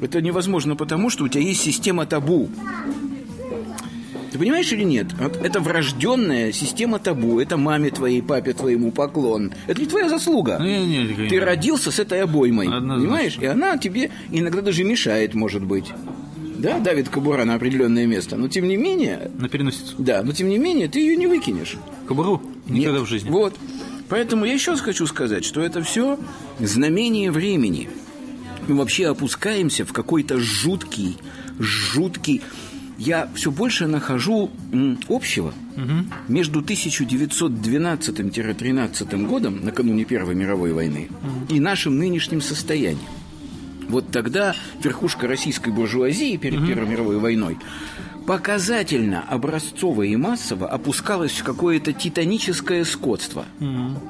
Это 0.00 0.20
невозможно 0.20 0.74
потому, 0.74 1.10
что 1.10 1.24
у 1.24 1.28
тебя 1.28 1.42
есть 1.42 1.62
система 1.62 2.04
табу. 2.06 2.50
Ты 4.34 4.38
понимаешь 4.40 4.72
или 4.72 4.82
нет? 4.82 5.06
Вот 5.20 5.36
это 5.36 5.60
врожденная 5.60 6.50
система 6.50 6.98
табу. 6.98 7.38
Это 7.38 7.56
маме 7.56 7.90
твоей, 7.90 8.20
папе 8.20 8.52
твоему 8.52 8.90
поклон. 8.90 9.52
Это 9.68 9.80
не 9.80 9.86
твоя 9.86 10.08
заслуга. 10.08 10.56
Ну, 10.58 10.66
я- 10.66 10.80
не- 10.80 11.04
не- 11.04 11.28
Ты 11.28 11.38
родился 11.38 11.92
с 11.92 12.00
этой 12.00 12.20
обоймой. 12.20 12.66
Однозначно. 12.66 12.96
Понимаешь? 12.96 13.38
И 13.40 13.46
она 13.46 13.78
тебе 13.78 14.10
иногда 14.32 14.60
даже 14.60 14.82
мешает, 14.82 15.34
может 15.34 15.62
быть. 15.62 15.84
Да, 16.58 16.80
давит 16.80 17.10
кобура 17.10 17.44
на 17.44 17.54
определенное 17.54 18.06
место. 18.06 18.36
Но 18.36 18.48
тем 18.48 18.66
не 18.66 18.76
менее, 18.76 19.30
На 19.38 19.48
переносицу. 19.48 19.94
да, 19.98 20.24
но 20.24 20.32
тем 20.32 20.48
не 20.48 20.58
менее, 20.58 20.88
ты 20.88 20.98
ее 20.98 21.14
не 21.14 21.28
выкинешь. 21.28 21.76
Кобуру? 22.08 22.42
Никогда 22.66 22.98
Нет. 22.98 23.06
в 23.06 23.08
жизни. 23.08 23.30
Вот. 23.30 23.54
Поэтому 24.08 24.46
я 24.46 24.54
еще 24.54 24.72
раз 24.72 24.80
хочу 24.80 25.06
сказать, 25.06 25.44
что 25.44 25.60
это 25.60 25.80
все 25.84 26.18
знамение 26.58 27.30
времени. 27.30 27.88
Мы 28.66 28.74
вообще 28.74 29.06
опускаемся 29.06 29.84
в 29.84 29.92
какой-то 29.92 30.40
жуткий, 30.40 31.18
жуткий... 31.60 32.42
Я 32.96 33.28
все 33.34 33.50
больше 33.50 33.86
нахожу 33.86 34.50
общего 35.08 35.52
между 36.28 36.60
1912-13 36.60 39.26
годом, 39.26 39.64
накануне 39.64 40.04
Первой 40.04 40.34
мировой 40.34 40.72
войны, 40.72 41.08
и 41.48 41.60
нашим 41.60 41.98
нынешним 41.98 42.40
состоянием. 42.40 43.08
Вот 43.88 44.10
тогда 44.10 44.54
верхушка 44.82 45.26
российской 45.26 45.70
буржуазии 45.70 46.36
перед 46.36 46.66
Первой 46.66 46.88
мировой 46.88 47.18
войной 47.18 47.58
показательно, 48.26 49.22
образцово 49.28 50.02
и 50.02 50.16
массово 50.16 50.68
опускалась 50.68 51.32
в 51.32 51.44
какое-то 51.44 51.92
титаническое 51.92 52.84
скотство. 52.84 53.44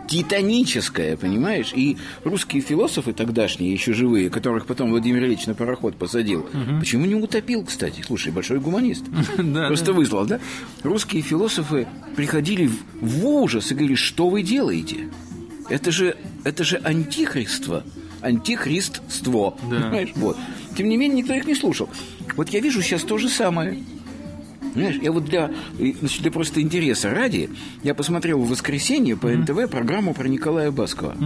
Титаническое, 0.08 1.16
понимаешь? 1.16 1.72
И 1.74 1.96
русские 2.24 2.62
философы 2.62 3.12
тогдашние, 3.12 3.72
еще 3.72 3.92
живые, 3.92 4.30
которых 4.30 4.66
потом 4.66 4.90
Владимир 4.90 5.24
Ильич 5.24 5.46
на 5.46 5.54
пароход 5.54 5.96
посадил, 5.96 6.46
почему 6.80 7.06
не 7.06 7.14
утопил, 7.14 7.64
кстати? 7.64 8.02
Слушай, 8.06 8.32
большой 8.32 8.60
гуманист. 8.60 9.04
Просто 9.68 9.92
выслал, 9.92 10.26
да? 10.26 10.40
Русские 10.82 11.22
философы 11.22 11.86
приходили 12.16 12.66
в- 12.68 12.82
в 13.00 13.26
ужас 13.26 13.70
и 13.70 13.74
говорили, 13.74 13.96
что 13.96 14.28
вы 14.28 14.42
делаете? 14.42 15.08
Это 15.68 15.90
же, 15.90 16.16
это 16.44 16.62
же 16.62 16.76
антихриство. 16.76 17.82
Антихристство. 18.20 19.56
Да. 19.70 19.76
Понимаешь? 19.80 20.10
Вот. 20.16 20.36
Тем 20.76 20.88
не 20.88 20.96
менее, 20.96 21.18
никто 21.22 21.34
их 21.34 21.46
не 21.46 21.54
слушал. 21.54 21.88
Вот 22.36 22.48
я 22.50 22.60
вижу 22.60 22.82
сейчас 22.82 23.02
то 23.02 23.16
же 23.18 23.28
самое. 23.28 23.82
Знаешь, 24.74 24.96
я 25.00 25.12
вот 25.12 25.24
для, 25.24 25.50
значит, 26.00 26.22
для 26.22 26.30
просто 26.30 26.60
интереса 26.60 27.10
ради, 27.10 27.50
я 27.82 27.94
посмотрел 27.94 28.40
в 28.40 28.48
воскресенье 28.48 29.16
по 29.16 29.28
НТВ 29.28 29.70
программу 29.70 30.14
про 30.14 30.28
Николая 30.28 30.70
Баскова. 30.70 31.16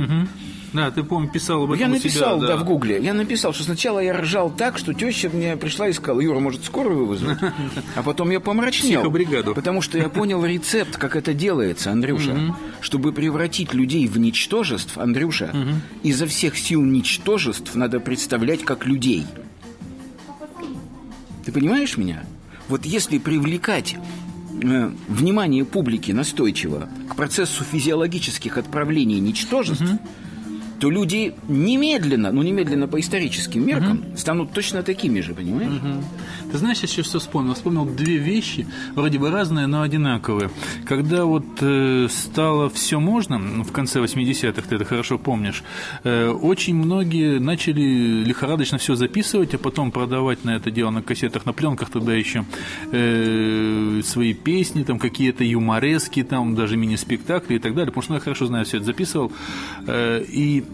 Да, 0.72 0.90
ты, 0.90 1.02
помню, 1.02 1.30
писал 1.30 1.64
об 1.64 1.72
этом 1.72 1.80
Я 1.80 1.88
написал, 1.88 2.38
себя, 2.38 2.48
да. 2.48 2.56
в 2.58 2.64
Гугле. 2.64 3.02
Я 3.02 3.14
написал, 3.14 3.54
что 3.54 3.64
сначала 3.64 4.00
я 4.00 4.12
ржал 4.12 4.50
так, 4.50 4.76
что 4.76 4.92
теща 4.92 5.30
мне 5.30 5.56
пришла 5.56 5.88
и 5.88 5.92
сказала, 5.92 6.20
Юра, 6.20 6.40
может, 6.40 6.64
скорую 6.64 7.06
вызвать? 7.06 7.38
А 7.96 8.02
потом 8.02 8.30
я 8.30 8.40
помрачнел. 8.40 9.00
Психобригаду. 9.00 9.54
Потому 9.54 9.80
что 9.80 9.98
я 9.98 10.08
понял 10.08 10.44
рецепт, 10.44 10.96
как 10.96 11.16
это 11.16 11.32
делается, 11.32 11.90
Андрюша. 11.90 12.54
Чтобы 12.80 13.12
превратить 13.12 13.72
людей 13.72 14.06
в 14.06 14.18
ничтожеств, 14.18 14.98
Андрюша, 14.98 15.54
изо 16.02 16.26
всех 16.26 16.58
сил 16.58 16.82
ничтожеств 16.82 17.74
надо 17.74 17.98
представлять 18.00 18.62
как 18.62 18.87
людей. 18.87 19.26
Ты 21.44 21.52
понимаешь 21.52 21.96
меня? 21.96 22.24
Вот 22.68 22.85
если 22.85 23.18
привлекать 23.18 23.96
э, 24.62 24.90
внимание 25.09 25.64
публики 25.64 26.12
настойчиво 26.12 26.88
к 27.09 27.16
процессу 27.16 27.64
физиологических 27.64 28.59
отправлений 28.59 29.18
ничтожеств, 29.20 29.85
то 30.80 30.90
люди 30.90 31.34
немедленно, 31.48 32.32
ну 32.32 32.42
немедленно 32.42 32.88
по 32.88 33.00
историческим 33.00 33.66
меркам, 33.66 34.04
станут 34.16 34.52
точно 34.52 34.82
такими 34.82 35.20
же, 35.20 35.34
понимаешь? 35.34 35.80
Ты 36.50 36.58
знаешь, 36.58 36.78
я 36.80 36.88
сейчас 36.88 37.06
все 37.06 37.18
вспомнил. 37.18 37.54
Вспомнил 37.54 37.84
две 37.84 38.16
вещи, 38.16 38.66
вроде 38.94 39.18
бы 39.18 39.30
разные, 39.30 39.66
но 39.66 39.82
одинаковые. 39.82 40.50
Когда 40.86 41.24
вот 41.24 41.44
э, 41.60 42.06
стало 42.08 42.70
все 42.70 43.00
можно, 43.00 43.38
в 43.38 43.72
конце 43.72 44.00
80-х, 44.00 44.62
ты 44.68 44.76
это 44.76 44.84
хорошо 44.84 45.18
помнишь, 45.18 45.62
э, 46.04 46.28
очень 46.28 46.74
многие 46.74 47.38
начали 47.38 48.24
лихорадочно 48.24 48.78
все 48.78 48.94
записывать, 48.94 49.54
а 49.54 49.58
потом 49.58 49.90
продавать 49.90 50.44
на 50.44 50.56
это 50.56 50.70
дело 50.70 50.90
на 50.90 51.02
кассетах, 51.02 51.44
на 51.44 51.52
пленках 51.52 51.90
тогда 51.90 52.14
еще 52.14 52.44
э, 52.92 54.00
свои 54.04 54.32
песни, 54.32 54.84
там 54.84 54.98
какие-то 54.98 55.44
юморески, 55.44 56.22
там 56.22 56.54
даже 56.54 56.76
мини-спектакли 56.76 57.56
и 57.56 57.58
так 57.58 57.74
далее, 57.74 57.88
потому 57.88 58.02
что 58.02 58.12
ну, 58.12 58.16
я 58.16 58.20
хорошо 58.20 58.46
знаю, 58.46 58.64
все 58.64 58.78
это 58.78 58.86
записывал. 58.86 59.32
Э, 59.86 60.24
и 60.26 60.64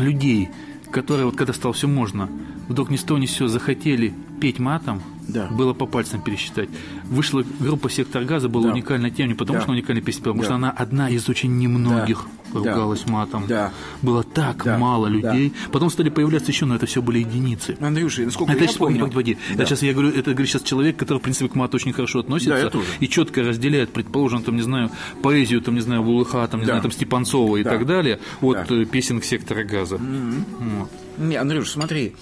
людей, 0.00 0.50
которые 0.90 1.26
вот 1.26 1.36
когда 1.36 1.52
стало 1.52 1.74
все 1.74 1.88
можно, 1.88 2.28
вдруг 2.68 2.90
ни 2.90 2.96
с 2.96 3.02
того 3.02 3.18
ни 3.18 3.26
с 3.26 3.32
сего 3.32 3.48
захотели 3.48 4.14
петь 4.40 4.58
матом, 4.58 5.02
Да. 5.32 5.46
было 5.48 5.72
по 5.72 5.86
пальцам 5.86 6.22
пересчитать. 6.22 6.68
Вышла 7.04 7.44
группа 7.60 7.90
«Сектор 7.90 8.24
газа», 8.24 8.48
была 8.48 8.68
Да. 8.68 8.72
уникальной 8.72 9.10
тем, 9.10 9.28
не 9.28 9.34
потому 9.34 9.58
Да. 9.58 9.62
что 9.62 9.72
уникальная 9.72 10.02
песня, 10.02 10.22
потому 10.22 10.40
Да. 10.40 10.44
что 10.44 10.54
она 10.54 10.70
одна 10.70 11.08
из 11.10 11.28
очень 11.28 11.56
немногих 11.58 12.26
Да. 12.52 12.58
ругалась 12.58 13.06
матом. 13.06 13.44
Да. 13.46 13.72
Было 14.02 14.22
так 14.24 14.62
Да. 14.64 14.78
мало 14.78 15.08
Да. 15.08 15.12
людей. 15.14 15.52
Потом 15.72 15.90
стали 15.90 16.08
появляться 16.08 16.50
еще, 16.50 16.66
но 16.66 16.74
это 16.76 16.86
все 16.86 17.00
были 17.02 17.18
единицы. 17.20 17.76
Андрюша, 17.80 18.22
насколько 18.22 18.52
Это 18.52 18.62
я 18.62 18.66
сейчас 18.68 18.76
помню... 18.78 18.98
погоди, 19.06 19.34
погоди. 19.34 19.38
Это 19.54 19.66
сейчас 19.66 19.82
я 19.82 19.92
говорю, 19.92 20.10
это 20.10 20.30
говорит 20.32 20.48
сейчас 20.50 20.62
человек, 20.62 20.96
который, 20.96 21.18
в 21.18 21.22
принципе, 21.22 21.48
к 21.48 21.54
мату 21.54 21.76
очень 21.76 21.92
хорошо 21.92 22.20
относится 22.20 22.54
Да, 22.54 22.58
я 22.58 22.70
тоже. 22.70 22.86
и 23.00 23.08
четко 23.08 23.42
разделяет, 23.42 23.92
предположим, 23.92 24.42
там, 24.42 24.56
не 24.56 24.62
знаю, 24.62 24.90
поэзию, 25.22 25.60
там, 25.62 25.74
не 25.74 25.80
знаю, 25.80 26.02
Вулыха, 26.02 26.46
там, 26.48 26.60
не 26.60 26.66
Да. 26.66 26.72
знаю, 26.72 26.82
там, 26.82 26.90
Степанцова 26.92 27.56
и 27.56 27.62
Да. 27.62 27.70
так 27.70 27.86
далее, 27.86 28.18
от 28.40 28.66
Да. 28.68 28.74
э, 28.74 28.84
песен 28.84 29.22
сектора 29.22 29.62
газа. 29.64 29.98
Вот. 29.98 30.90
Не, 31.18 31.36
Андрюш, 31.36 31.70
смотри, 31.70 32.14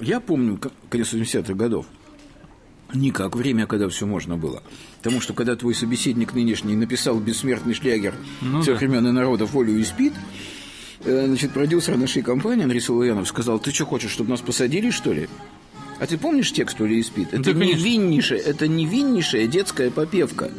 я 0.00 0.20
помню 0.20 0.58
конец 0.88 1.12
80-х 1.12 1.54
годов. 1.54 1.86
Не 2.94 3.10
как 3.10 3.36
время, 3.36 3.66
когда 3.66 3.88
все 3.88 4.06
можно 4.06 4.36
было. 4.36 4.62
Потому 4.98 5.20
что 5.20 5.32
когда 5.34 5.56
твой 5.56 5.74
собеседник 5.74 6.34
нынешний 6.34 6.74
написал 6.74 7.18
бессмертный 7.20 7.74
шлягер 7.74 8.14
Ну 8.40 8.62
всех 8.62 8.74
да. 8.80 8.86
времен 8.86 9.06
и 9.06 9.10
народов 9.12 9.52
волю 9.52 9.78
и 9.78 9.84
спит, 9.84 10.12
э, 11.04 11.26
значит, 11.26 11.52
продюсер 11.52 11.96
нашей 11.96 12.22
компании 12.22 12.64
Андрей 12.64 12.80
Солоянов 12.80 13.28
сказал, 13.28 13.58
ты 13.58 13.70
что 13.70 13.86
хочешь, 13.86 14.10
чтобы 14.10 14.30
нас 14.30 14.40
посадили, 14.40 14.90
что 14.90 15.12
ли? 15.12 15.28
А 16.00 16.06
ты 16.06 16.16
помнишь 16.16 16.50
текст 16.52 16.80
«Оли 16.80 16.94
и 16.96 17.02
спит»? 17.02 17.28
Это 17.32 17.52
Да, 17.52 17.52
невиннейшая, 17.52 18.38
это 18.40 18.66
невиннейшая 18.66 19.46
детская 19.46 19.90
попевка. 19.90 20.50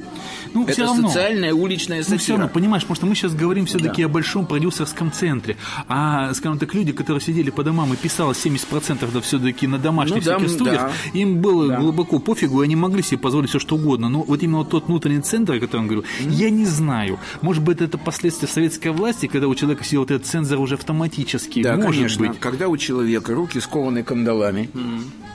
Ну, 0.54 0.64
это 0.64 0.74
всё 0.74 0.86
равно. 0.86 1.08
социальная 1.08 1.54
уличная 1.54 1.98
Ну, 1.98 2.04
сатира. 2.04 2.20
все 2.20 2.32
равно, 2.34 2.48
понимаешь, 2.50 2.84
потому 2.84 2.96
что 2.96 3.06
мы 3.08 3.16
сейчас 3.16 3.34
говорим 3.34 3.66
все-таки 3.66 4.04
Да. 4.04 4.06
о 4.08 4.10
большом 4.12 4.46
продюсерском 4.46 5.12
центре. 5.12 5.58
А, 5.88 6.34
скажем 6.34 6.60
так, 6.60 6.74
люди, 6.76 6.92
которые 6.92 7.22
сидели 7.22 7.50
по 7.50 7.64
домам 7.64 7.92
и 7.94 7.96
писали 7.96 8.34
70% 8.34 9.12
да 9.12 9.22
все-таки 9.22 9.66
на 9.68 9.80
домашних 9.80 10.18
Ну, 10.18 10.22
да, 10.24 10.38
всяких 10.38 10.54
студиях, 10.54 10.82
да. 10.82 10.92
им 11.20 11.38
было 11.42 11.68
Да. 11.70 11.78
глубоко 11.80 12.20
пофигу, 12.20 12.62
и 12.62 12.66
они 12.66 12.76
могли 12.76 13.02
себе 13.02 13.18
позволить 13.18 13.50
все 13.50 13.58
что 13.60 13.76
угодно. 13.78 14.10
Но 14.10 14.22
вот 14.24 14.44
именно 14.44 14.60
вот 14.60 14.70
тот 14.70 14.88
внутренний 14.88 15.22
центр, 15.22 15.54
о 15.54 15.60
котором 15.60 15.88
говорю, 15.88 16.04
я 16.30 16.50
не 16.52 16.66
знаю. 16.66 17.18
Может 17.42 17.64
быть, 17.64 17.82
это 17.82 17.98
последствия 17.98 18.48
советской 18.48 18.90
власти, 18.90 19.26
когда 19.26 19.48
у 19.48 19.56
человека 19.56 19.84
сидел 19.84 20.02
вот 20.02 20.12
этот 20.12 20.28
цензор 20.28 20.60
уже 20.60 20.76
автоматически. 20.76 21.64
Да, 21.64 21.78
Может 21.78 21.96
конечно. 21.96 22.28
быть. 22.28 22.40
Когда 22.40 22.68
у 22.68 22.78
человека 22.78 23.34
руки 23.34 23.60
скованы 23.60 24.04
кандалами 24.04 24.70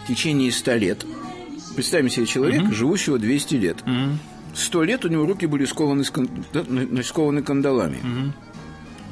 в 0.06 0.08
течение 0.08 0.52
100 0.52 0.74
лет, 0.76 1.04
представим 1.74 2.08
себе 2.08 2.26
человека, 2.26 2.72
живущего 2.72 3.18
200 3.18 3.54
лет, 3.56 3.84
100 4.54 4.84
лет 4.84 5.04
у 5.04 5.08
него 5.08 5.26
руки 5.26 5.46
были 5.46 5.64
скованы, 5.64 6.04
да, 6.52 7.02
скованы 7.02 7.42
кандалами. 7.42 7.98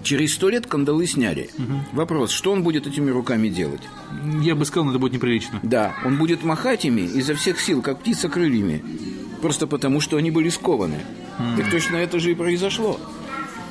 Через 0.05 0.35
100 0.35 0.49
лет 0.51 0.67
кандалы 0.67 1.07
сняли. 1.07 1.51
Вопрос, 1.93 2.31
что 2.31 2.53
он 2.53 2.63
будет 2.63 2.87
этими 2.87 3.11
руками 3.11 3.49
делать? 3.49 3.81
Я 4.43 4.55
бы 4.55 4.67
сказал, 4.67 4.91
это 4.91 4.99
будет 4.99 5.15
неприлично. 5.15 5.61
Да, 5.63 5.95
он 6.05 6.19
будет 6.19 6.45
махать 6.45 6.85
ими 6.85 7.01
изо 7.01 7.35
всех 7.35 7.59
сил, 7.59 7.81
как 7.81 8.01
птица 8.01 8.29
крыльями. 8.29 8.85
просто 9.45 9.67
потому, 9.67 10.01
что 10.01 10.17
они 10.17 10.31
были 10.31 10.49
скованы. 10.49 11.01
Так 11.59 11.71
точно 11.71 11.97
это 11.97 12.19
же 12.19 12.31
и 12.31 12.35
произошло. 12.35 12.99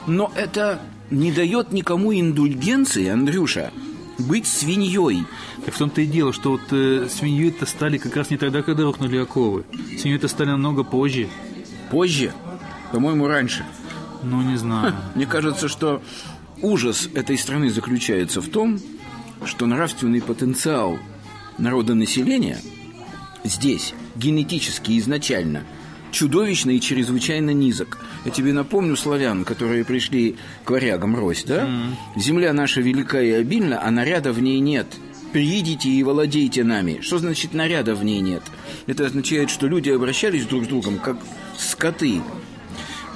Но 0.06 0.32
это 0.36 0.84
не 1.10 1.32
дает 1.32 1.72
никому 1.72 2.14
индульгенции, 2.14 3.08
Андрюша, 3.08 3.72
быть 4.18 4.48
свиньей. 4.48 5.26
Так 5.66 5.74
в 5.74 5.78
том-то 5.78 6.02
и 6.02 6.06
дело, 6.06 6.34
что 6.34 6.52
вот 6.52 6.62
э, 6.72 7.08
свиньей-то 7.10 7.66
стали 7.66 7.98
как 7.98 8.16
раз 8.16 8.30
не 8.30 8.38
тогда, 8.38 8.62
когда 8.62 8.84
рухнули 8.84 9.18
оковы. 9.18 9.66
Свиньей-то 10.00 10.28
стали 10.28 10.50
намного 10.50 10.84
позже. 10.84 11.28
Позже? 11.90 12.34
По-моему, 12.92 13.28
раньше. 13.28 13.66
Ну, 14.24 14.42
не 14.42 14.56
знаю. 14.56 14.96
Мне 15.16 15.26
кажется, 15.26 15.68
что 15.68 16.02
ужас 16.62 17.10
этой 17.14 17.38
страны 17.38 17.70
заключается 17.70 18.42
в 18.42 18.48
том, 18.48 18.80
что 19.46 19.66
нравственный 19.66 20.22
потенциал 20.22 20.98
народонаселения 21.58 22.60
здесь 23.44 23.94
генетически 24.16 24.98
изначально 25.00 25.64
чудовищно 26.14 26.72
и 26.72 26.80
чрезвычайно 26.80 27.50
низок. 27.50 27.98
Я 28.24 28.32
тебе 28.32 28.54
напомню 28.54 28.96
славян, 28.96 29.44
которые 29.44 29.84
пришли 29.84 30.38
к 30.64 30.70
варягам 30.70 31.16
Рось, 31.16 31.44
да? 31.44 31.68
Земля 32.16 32.54
наша 32.54 32.80
велика 32.80 33.22
и 33.22 33.32
обильна, 33.32 33.82
а 33.84 33.92
наряда 33.92 34.32
в 34.32 34.40
ней 34.40 34.60
нет. 34.60 34.88
Приидите 35.34 35.90
и 35.90 36.04
владейте 36.04 36.64
нами. 36.64 37.00
Что 37.02 37.18
значит 37.18 37.56
наряда 37.56 37.96
в 37.96 38.06
ней 38.06 38.22
нет? 38.22 38.44
Это 38.86 39.08
означает, 39.08 39.50
что 39.50 39.68
люди 39.68 39.90
обращались 39.90 40.46
друг 40.46 40.66
с 40.66 40.68
другом 40.68 41.00
как 41.00 41.18
скоты. 41.58 42.22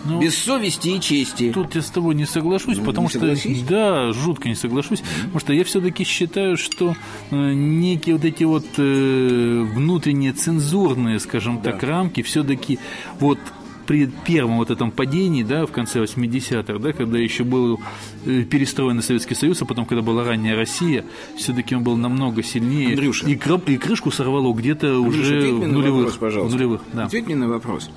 Ну, 0.05 0.21
без 0.21 0.37
совести 0.37 0.89
и 0.89 0.99
чести. 0.99 1.51
Тут 1.51 1.75
я 1.75 1.81
с 1.81 1.89
тобой 1.89 2.15
не 2.15 2.25
соглашусь, 2.25 2.77
Ну, 2.77 2.85
потому 2.85 3.07
не 3.07 3.35
что 3.35 3.67
да, 3.69 4.13
жутко 4.13 4.47
не 4.49 4.55
соглашусь, 4.55 5.01
потому 5.21 5.39
что 5.39 5.53
я 5.53 5.63
все-таки 5.63 6.03
считаю, 6.03 6.57
что 6.57 6.95
э, 7.31 7.53
некие 7.53 8.15
вот 8.15 8.25
эти 8.25 8.43
вот 8.43 8.65
э, 8.77 9.65
внутренние 9.73 10.33
цензурные, 10.33 11.19
скажем 11.19 11.59
так, 11.61 11.83
рамки 11.83 12.21
все-таки 12.21 12.79
вот 13.19 13.39
при 13.85 14.05
первом 14.25 14.57
вот 14.57 14.69
этом 14.69 14.91
падении, 14.91 15.43
да, 15.43 15.65
в 15.65 15.71
конце 15.71 15.99
80-х, 16.03 16.77
да, 16.79 16.91
когда 16.91 17.17
еще 17.17 17.45
был 17.45 17.79
э, 18.25 18.43
перестроенный 18.43 19.01
Советский 19.01 19.33
Союз, 19.33 19.61
а 19.61 19.65
потом, 19.65 19.85
когда 19.85 20.01
была 20.01 20.25
ранняя 20.25 20.57
Россия, 20.57 21.05
все-таки 21.37 21.73
он 21.73 21.83
был 21.83 21.95
намного 21.95 22.43
сильнее. 22.43 22.89
Андрюша. 22.89 23.25
И, 23.27 23.35
крап- 23.35 23.69
и 23.71 23.77
крышку 23.77 24.11
сорвало 24.11 24.53
где-то 24.53 24.99
уже 24.99 25.51
в 25.53 25.67
нулевых. 25.67 25.99
вопрос, 25.99 26.17
пожалуйста. 26.17 26.57
В 26.57 26.59
нулевых, 26.59 26.81
да. 26.93 27.05
Ответь 27.05 27.25
мне 27.27 27.35
на 27.35 27.47
вопрос. 27.47 27.89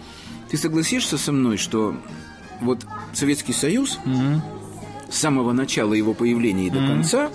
Ты 0.50 0.56
согласишься 0.56 1.16
со 1.16 1.32
мной, 1.32 1.56
что 1.56 1.94
вот 2.60 2.84
Советский 3.12 3.52
Союз 3.52 3.98
с 5.08 5.16
самого 5.16 5.52
начала 5.52 5.94
его 5.94 6.14
появления 6.14 6.66
и 6.66 6.70
до 6.70 6.86
конца 6.86 7.30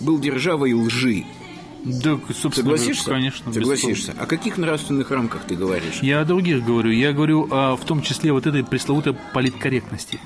был 0.00 0.18
державой 0.18 0.72
лжи? 0.74 1.24
Да, 1.84 2.18
собственно, 2.28 2.52
Согласишься? 2.52 3.10
Конечно. 3.10 3.52
Согласишься. 3.52 4.14
О 4.18 4.26
каких 4.26 4.58
нравственных 4.58 5.10
рамках 5.10 5.44
ты 5.44 5.54
говоришь? 5.54 6.00
Я 6.02 6.20
о 6.20 6.24
других 6.24 6.64
говорю. 6.64 6.90
Я 6.90 7.12
говорю 7.12 7.48
о, 7.50 7.76
в 7.76 7.84
том 7.84 8.02
числе 8.02 8.32
вот 8.32 8.46
этой 8.46 8.64
пресловутой 8.64 9.16
политкорректности. 9.32 10.20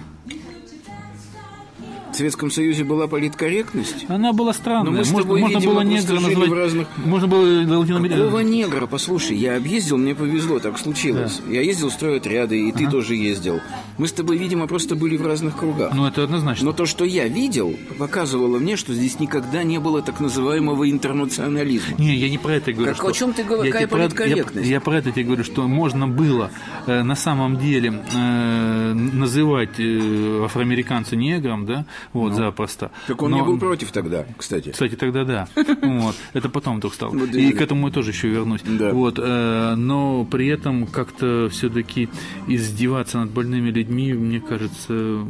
В 2.13 2.17
Советском 2.17 2.51
Союзе 2.51 2.85
была 2.85 3.07
политкорректность? 3.09 4.05
Она 4.09 4.33
была 4.33 4.53
странная. 4.53 4.91
Но 4.91 4.99
мы 4.99 5.05
с 5.05 5.09
тобой, 5.11 5.41
можно 5.41 5.57
видимо, 5.59 5.73
было 5.75 5.81
негра 5.83 6.21
назвать... 6.21 6.49
в 6.49 6.53
разных- 6.53 6.89
Можно 7.05 7.29
было 7.29 7.43
латиноамериканца... 7.79 8.25
Какого 8.25 8.41
негра? 8.41 8.87
Послушай, 8.87 9.37
я 9.39 9.57
объездил, 9.57 9.97
мне 9.97 10.15
повезло, 10.15 10.59
так 10.59 10.79
случилось. 10.79 11.41
Я 11.49 11.63
ездил 11.63 11.89
в 11.89 11.93
стройотряды, 11.93 12.69
и 12.69 12.73
ты 12.73 12.87
тоже 12.89 13.15
ездил. 13.17 13.61
Мы 13.99 14.07
с 14.09 14.13
тобой, 14.13 14.37
видимо, 14.37 14.67
просто 14.67 14.95
были 14.95 15.17
в 15.17 15.27
разных 15.27 15.57
кругах. 15.57 15.93
Ну, 15.95 16.07
это 16.07 16.23
однозначно. 16.25 16.67
Но 16.67 16.73
то, 16.73 16.85
что 16.87 17.05
я 17.05 17.27
видел, 17.29 17.75
показывало 17.99 18.59
мне, 18.59 18.77
что 18.77 18.93
здесь 18.93 19.19
никогда 19.19 19.63
не 19.63 19.79
было 19.81 20.03
так 20.03 20.21
называемого 20.21 20.91
интернационализма. 20.91 21.97
Не, 21.99 22.15
я 22.17 22.29
не 22.29 22.39
про 22.39 22.53
это 22.55 22.73
говорю. 22.73 22.89
Как- 22.93 22.97
что- 22.97 23.09
о 23.09 23.13
чем 23.13 23.33
ты 23.33 23.43
говоришь? 23.45 23.73
Какая 23.73 23.89
политкорректность? 23.89 24.69
Я, 24.69 24.75
я 24.75 24.81
про 24.81 24.99
это 24.99 25.13
тебе 25.13 25.25
говорю, 25.25 25.45
что 25.45 25.67
можно 25.67 26.07
было 26.09 26.51
э, 26.87 27.03
на 27.03 27.15
самом 27.17 27.59
деле 27.59 28.03
э, 28.15 28.93
называть 28.93 29.79
э, 29.79 30.45
афроамериканца 30.45 31.17
негром, 31.17 31.67
да, 31.67 31.87
вот, 32.13 32.35
запросто. 32.35 32.91
Ну. 33.09 33.15
Так 33.15 33.23
он 33.23 33.31
Но- 33.31 33.37
не 33.39 33.43
был 33.45 33.59
против 33.59 33.93
тогда, 33.93 34.27
кстати. 34.37 34.71
Кстати, 34.71 34.95
тогда 34.97 35.25
да. 35.25 35.49
Вот. 35.83 36.15
Это 36.33 36.49
потом 36.49 36.81
только 36.81 36.97
стал. 36.97 37.11
Вот 37.11 37.35
И 37.35 37.41
именно. 37.43 37.59
к 37.59 37.61
этому 37.61 37.87
я 37.89 37.93
тоже 37.93 38.11
еще 38.11 38.29
вернусь. 38.29 38.63
Да. 38.65 38.93
Вот. 38.93 39.19
э, 39.19 39.75
Но 39.77 40.25
при 40.25 40.47
этом 40.49 40.87
как-то 40.87 41.49
все-таки 41.51 42.09
издеваться 42.49 43.19
над 43.19 43.31
больными 43.31 43.71
людьми, 43.71 44.13
мне 44.13 44.41
кажется, 44.41 45.25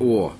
О, 0.00 0.32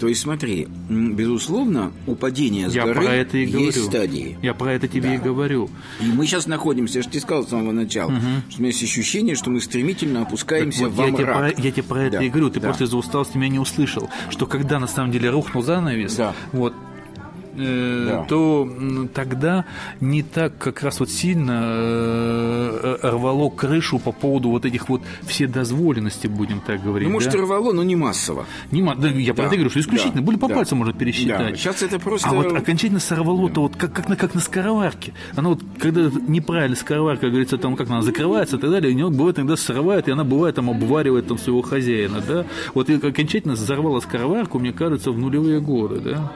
то 0.00 0.08
есть 0.08 0.22
смотри, 0.22 0.66
безусловно, 0.88 1.92
у 2.06 2.14
падения 2.14 2.68
с 2.70 2.74
я 2.74 2.84
горы 2.84 3.00
про 3.04 3.14
это 3.14 3.36
и 3.38 3.46
говорю. 3.46 3.66
есть 3.66 3.84
стадии. 3.84 4.38
Я 4.42 4.54
про 4.54 4.72
это 4.72 4.88
тебе 4.88 5.14
и 5.14 5.18
говорю. 5.18 5.68
И 6.00 6.04
мы 6.06 6.26
сейчас 6.26 6.46
находимся, 6.46 6.98
я 6.98 7.02
же 7.02 7.10
тебе 7.10 7.20
сказал 7.20 7.44
с 7.44 7.50
самого 7.50 7.72
начала, 7.72 8.12
что 8.48 8.58
у 8.58 8.62
меня 8.62 8.70
есть 8.70 8.82
ощущение, 8.82 9.34
что 9.34 9.50
мы 9.50 9.60
стремительно 9.60 10.22
опускаемся 10.22 10.84
Вот 10.88 10.92
в 10.92 10.98
я, 11.00 11.10
тебе 11.12 11.26
про, 11.26 11.48
я 11.48 11.70
тебе 11.70 11.82
про 11.82 12.02
это 12.04 12.18
Да, 12.18 12.24
и 12.24 12.28
говорю, 12.30 12.50
ты 12.50 12.60
да. 12.60 12.68
просто 12.68 12.84
из-за 12.84 12.96
усталости 12.96 13.36
меня 13.36 13.48
не 13.48 13.58
услышал, 13.58 14.08
что 14.30 14.46
когда 14.46 14.78
на 14.78 14.86
самом 14.86 15.12
деле 15.12 15.30
рухнул 15.30 15.62
занавес, 15.62 16.14
Да. 16.16 16.34
вот, 16.52 16.74
э, 17.60 18.06
Да. 18.08 18.24
то 18.24 18.68
тогда 19.14 19.64
не 20.00 20.22
так 20.22 20.56
как 20.58 20.82
раз 20.82 21.00
вот 21.00 21.10
сильно 21.10 21.60
э, 21.64 22.96
рвало 23.02 23.50
крышу 23.50 23.98
по 23.98 24.12
поводу 24.12 24.50
вот 24.50 24.64
этих 24.64 24.88
вот 24.88 25.02
вседозволенности, 25.22 26.26
будем 26.26 26.60
так 26.60 26.82
говорить. 26.82 27.08
Ну, 27.08 27.14
может, 27.14 27.32
да? 27.32 27.38
рвало, 27.38 27.72
но 27.72 27.82
не 27.82 27.96
массово. 27.96 28.46
Не 28.70 28.82
да, 28.82 29.08
я 29.08 29.34
про 29.34 29.42
Да, 29.42 29.46
это 29.48 29.56
говорю, 29.56 29.70
что 29.70 29.80
исключительно. 29.80 30.20
да, 30.20 30.22
Были 30.22 30.36
по 30.36 30.48
да. 30.48 30.54
пальцам 30.56 30.78
можно 30.78 30.92
пересчитать. 30.94 31.38
Да, 31.52 31.54
сейчас 31.56 31.82
это 31.82 31.98
просто- 31.98 32.28
А 32.28 32.32
вот 32.32 32.52
окончательно 32.52 33.00
сорвало-то 33.00 33.62
вот 33.62 33.76
как, 33.76 33.92
как, 33.92 34.08
на, 34.08 34.16
как 34.16 34.34
на 34.34 34.40
скороварке. 34.40 35.12
Оно 35.36 35.50
вот, 35.50 35.60
когда 35.78 36.10
неправильно 36.26 36.76
скороварка, 36.76 37.28
говорится, 37.28 37.58
там, 37.58 37.76
как 37.76 37.88
она 37.90 38.02
закрывается 38.02 38.56
и 38.56 38.60
так 38.60 38.70
далее, 38.70 38.92
у 38.92 38.96
него 38.96 39.10
бывает 39.10 39.38
иногда 39.38 39.56
срывает, 39.56 40.08
и 40.08 40.12
она 40.12 40.24
бывает 40.24 40.54
там 40.56 40.70
обваривает 40.70 41.26
там 41.28 41.38
своего 41.38 41.62
хозяина, 41.62 42.20
да. 42.26 42.44
Вот 42.74 42.88
и 42.90 42.94
окончательно 42.94 43.54
взорвала 43.54 44.00
скороварку, 44.00 44.58
мне 44.58 44.72
кажется, 44.72 45.10
в 45.10 45.18
нулевые 45.18 45.60
годы, 45.60 46.00
да. 46.00 46.32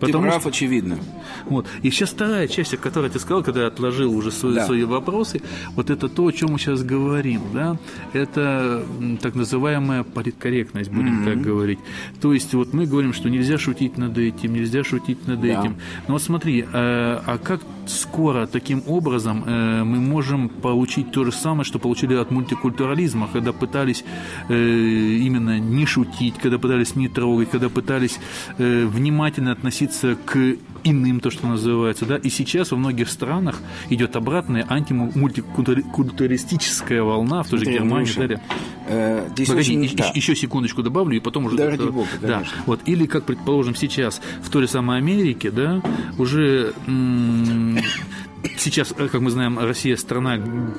Ты 0.00 0.12
прав, 0.12 0.46
очевидно. 0.46 0.98
Вот. 1.50 1.66
И 1.82 1.90
сейчас 1.90 2.10
вторая 2.10 2.48
часть, 2.48 2.74
о 2.74 2.76
которой 2.76 3.10
ты 3.10 3.18
сказал, 3.18 3.42
когда 3.42 3.60
я 3.62 3.66
отложил 3.68 4.14
уже 4.14 4.30
свои, 4.30 4.54
Да. 4.54 4.66
свои 4.66 4.84
вопросы, 4.84 5.40
вот 5.76 5.90
это 5.90 6.08
то, 6.08 6.26
о 6.26 6.32
чем 6.32 6.52
мы 6.52 6.58
сейчас 6.58 6.82
говорим, 6.82 7.42
да, 7.54 7.76
это 8.12 8.84
так 9.22 9.34
называемая 9.34 10.02
политкорректность, 10.04 10.90
будем 10.90 11.24
так 11.24 11.40
говорить. 11.40 11.78
То 12.20 12.32
есть 12.32 12.54
вот 12.54 12.72
мы 12.72 12.86
говорим, 12.86 13.12
что 13.12 13.28
нельзя 13.30 13.58
шутить 13.58 13.98
над 13.98 14.16
этим, 14.18 14.52
нельзя 14.54 14.84
шутить 14.84 15.26
над 15.26 15.40
Да. 15.40 15.48
этим. 15.48 15.76
Но 16.06 16.14
вот 16.14 16.22
смотри, 16.22 16.60
э, 16.62 16.66
а 16.72 17.38
как 17.42 17.60
скоро 17.86 18.46
таким 18.46 18.82
образом 18.86 19.44
э, 19.46 19.84
мы 19.84 19.98
можем 19.98 20.48
получить 20.48 21.10
то 21.12 21.24
же 21.24 21.32
самое, 21.32 21.64
что 21.64 21.78
получили 21.78 22.14
от 22.14 22.30
мультикультурализма, 22.30 23.28
когда 23.32 23.52
пытались 23.52 24.04
э, 24.48 24.54
именно 24.54 25.58
не 25.58 25.86
шутить, 25.86 26.34
когда 26.42 26.58
пытались 26.58 26.96
не 26.96 27.08
трогать, 27.08 27.50
когда 27.50 27.68
пытались 27.68 28.18
э, 28.58 28.84
внимательно 28.86 29.52
относиться 29.52 30.16
к 30.24 30.56
иным, 30.84 31.20
то, 31.20 31.30
что 31.30 31.46
называется, 31.46 32.04
да, 32.06 32.16
и 32.16 32.28
сейчас 32.30 32.70
во 32.70 32.76
многих 32.78 33.08
странах 33.08 33.60
идет 33.90 34.16
обратная 34.16 34.64
антимультикультуристическая 34.68 37.02
волна, 37.02 37.42
в 37.42 37.48
той 37.48 37.58
же 37.58 37.64
Смотри, 37.66 37.80
Германии 37.80 38.08
и 38.08 38.10
Андрюша, 38.10 38.20
так 38.20 38.28
далее. 38.28 38.42
э, 38.88 39.28
здесь 39.32 39.48
Погоди, 39.48 39.78
очень- 39.78 39.96
да. 39.96 40.10
еще 40.14 40.34
секундочку 40.36 40.82
добавлю, 40.82 41.16
и 41.16 41.20
потом 41.20 41.46
уже... 41.46 41.56
Да, 41.56 41.66
ради 41.66 41.82
бога, 41.88 42.08
да. 42.20 42.42
Вот, 42.66 42.80
или, 42.86 43.06
как 43.06 43.24
предположим, 43.24 43.74
сейчас 43.74 44.20
в 44.42 44.50
той 44.50 44.62
же 44.62 44.68
самой 44.68 44.98
Америке, 44.98 45.50
да, 45.50 45.82
уже 46.18 46.72
сейчас, 48.58 48.92
э, 48.96 49.08
как 49.08 49.20
мы 49.20 49.30
знаем, 49.30 49.58
Россия 49.58 49.96
страна 49.96 50.38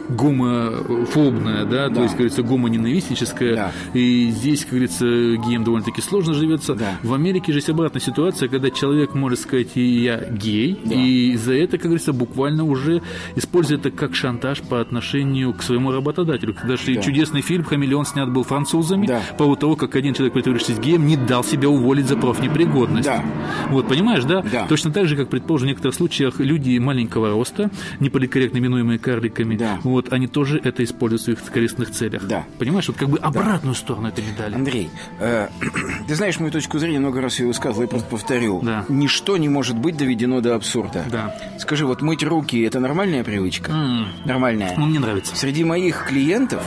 гомофобная, 0.10 1.66
да, 1.66 1.88
то 1.90 1.96
Да. 1.96 2.02
есть, 2.02 2.12
как 2.14 2.18
говорится, 2.20 2.44
гомоненавистническая, 2.44 3.56
Да. 3.56 3.72
и 3.94 4.30
здесь, 4.32 4.62
как 4.62 4.72
говорится, 4.72 5.06
геям 5.06 5.64
довольно-таки 5.64 6.02
сложно 6.02 6.34
живется. 6.34 6.76
Да. 6.76 6.98
В 7.04 7.14
Америке 7.14 7.52
же 7.52 7.60
есть 7.60 7.70
обратная 7.70 8.02
ситуация, 8.02 8.50
когда 8.50 8.70
человек 8.70 9.14
может 9.16 9.40
сказать, 9.40 9.76
я 9.76 10.18
гей, 10.30 10.80
Да. 10.84 10.96
и 10.96 11.36
за 11.36 11.54
это, 11.54 11.78
как 11.78 11.86
говорится, 11.86 12.14
буквально 12.14 12.64
уже 12.66 13.02
использует 13.36 13.86
это 13.86 13.92
как 13.96 14.16
шантаж 14.16 14.62
по 14.62 14.82
отношению 14.82 15.54
к 15.54 15.62
своему 15.64 15.92
работодателю. 15.92 16.56
Даже 16.68 16.94
Да. 16.96 17.02
чудесный 17.02 17.42
фильм 17.42 17.64
«Хамелеон» 17.64 18.06
снят 18.06 18.30
был 18.32 18.44
французами 18.44 19.08
Да. 19.08 19.22
по 19.32 19.46
поводу 19.46 19.62
того, 19.62 19.76
как 19.76 19.96
один 19.96 20.14
человек, 20.14 20.34
притворившись 20.34 20.78
геем, 20.80 21.06
не 21.08 21.18
дал 21.18 21.44
себя 21.44 21.70
уволить 21.70 22.08
за 22.08 22.16
профнепригодность. 22.18 23.06
Да. 23.08 23.24
Вот, 23.70 23.88
понимаешь, 23.88 24.24
да? 24.24 24.42
Да. 24.52 24.68
Точно 24.68 24.92
так 24.92 25.08
же, 25.08 25.16
как, 25.16 25.30
предположим, 25.30 25.68
в 25.68 25.70
некоторых 25.70 25.96
случаях 25.96 26.40
люди 26.40 26.78
маленького 26.78 27.30
роста, 27.32 27.69
неполикорректно 28.00 28.58
именуемые 28.58 29.00
карликами, 29.00 29.56
Да. 29.56 29.80
вот, 29.84 30.12
они 30.14 30.28
тоже 30.28 30.60
это 30.64 30.84
используют 30.84 31.22
в 31.22 31.24
своих 31.24 31.52
корыстных 31.52 31.92
целях. 31.92 32.28
Да. 32.28 32.46
Понимаешь, 32.58 32.88
вот 32.88 32.98
как 32.98 33.10
бы 33.10 33.18
обратную 33.18 33.76
сторону 33.76 34.08
этой 34.10 34.24
медали. 34.24 34.56
Андрей, 34.56 34.90
э, 35.20 35.48
ты 36.08 36.16
знаешь 36.16 36.40
мою 36.40 36.52
точку 36.52 36.80
зрения, 36.80 37.00
много 37.00 37.22
раз 37.22 37.40
я 37.40 37.44
ее 37.46 37.48
высказывал, 37.50 37.84
я 37.84 37.88
просто 37.88 38.08
повторю. 38.10 38.62
Да. 38.62 38.86
Ничто 38.90 39.38
не 39.38 39.50
может 39.50 39.78
быть 39.78 39.98
доведено 39.98 40.42
до 40.42 40.56
абсурда. 40.56 41.06
Да. 41.12 41.36
Скажи, 41.60 41.86
вот 41.86 42.02
мыть 42.02 42.24
руки– 42.24 42.60
это 42.64 42.80
нормальная 42.80 43.24
привычка? 43.24 43.72
М. 43.72 44.08
Нормальная. 44.26 44.74
Ну, 44.78 44.86
мне 44.86 45.00
нравится. 45.00 45.36
Среди 45.36 45.64
моих 45.64 46.06
клиентов 46.08 46.64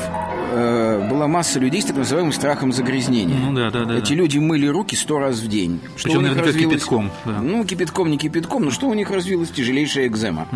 э, 0.53 1.09
была 1.09 1.27
масса 1.29 1.59
людей 1.61 1.83
с 1.83 1.85
так 1.87 1.97
называемым 1.97 2.33
страхом 2.33 2.73
загрязнения. 2.73 3.37
Ну 3.37 3.55
да, 3.55 3.71
да, 3.71 3.85
да. 3.85 3.99
Эти 3.99 4.11
да. 4.11 4.15
люди 4.17 4.39
мыли 4.39 4.67
руки 4.67 4.97
сто 4.97 5.19
раз 5.19 5.39
в 5.41 5.49
день. 5.49 5.81
Что 5.97 6.09
Причем 6.09 6.19
у 6.19 6.23
них 6.23 6.37
развилось? 6.37 6.75
кипятком, 6.75 7.11
да. 7.25 7.41
Ну, 7.41 7.65
кипятком, 7.65 8.11
не 8.11 8.19
кипятком, 8.19 8.65
но 8.65 8.71
что 8.71 8.89
у 8.89 8.95
них 8.95 9.11
развилась 9.11 9.51
тяжелейшая 9.51 10.07
экзема. 10.07 10.47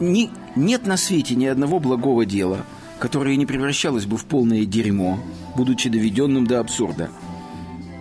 Ни- 0.00 0.30
нет 0.56 0.86
на 0.86 0.96
свете 0.96 1.34
ни 1.34 1.46
одного 1.46 1.78
благого 1.80 2.24
дела, 2.24 2.64
которое 2.98 3.36
не 3.36 3.46
превращалось 3.46 4.06
бы 4.06 4.16
в 4.16 4.24
полное 4.24 4.64
дерьмо, 4.64 5.18
будучи 5.56 5.88
доведенным 5.88 6.46
до 6.46 6.60
абсурда. 6.60 7.10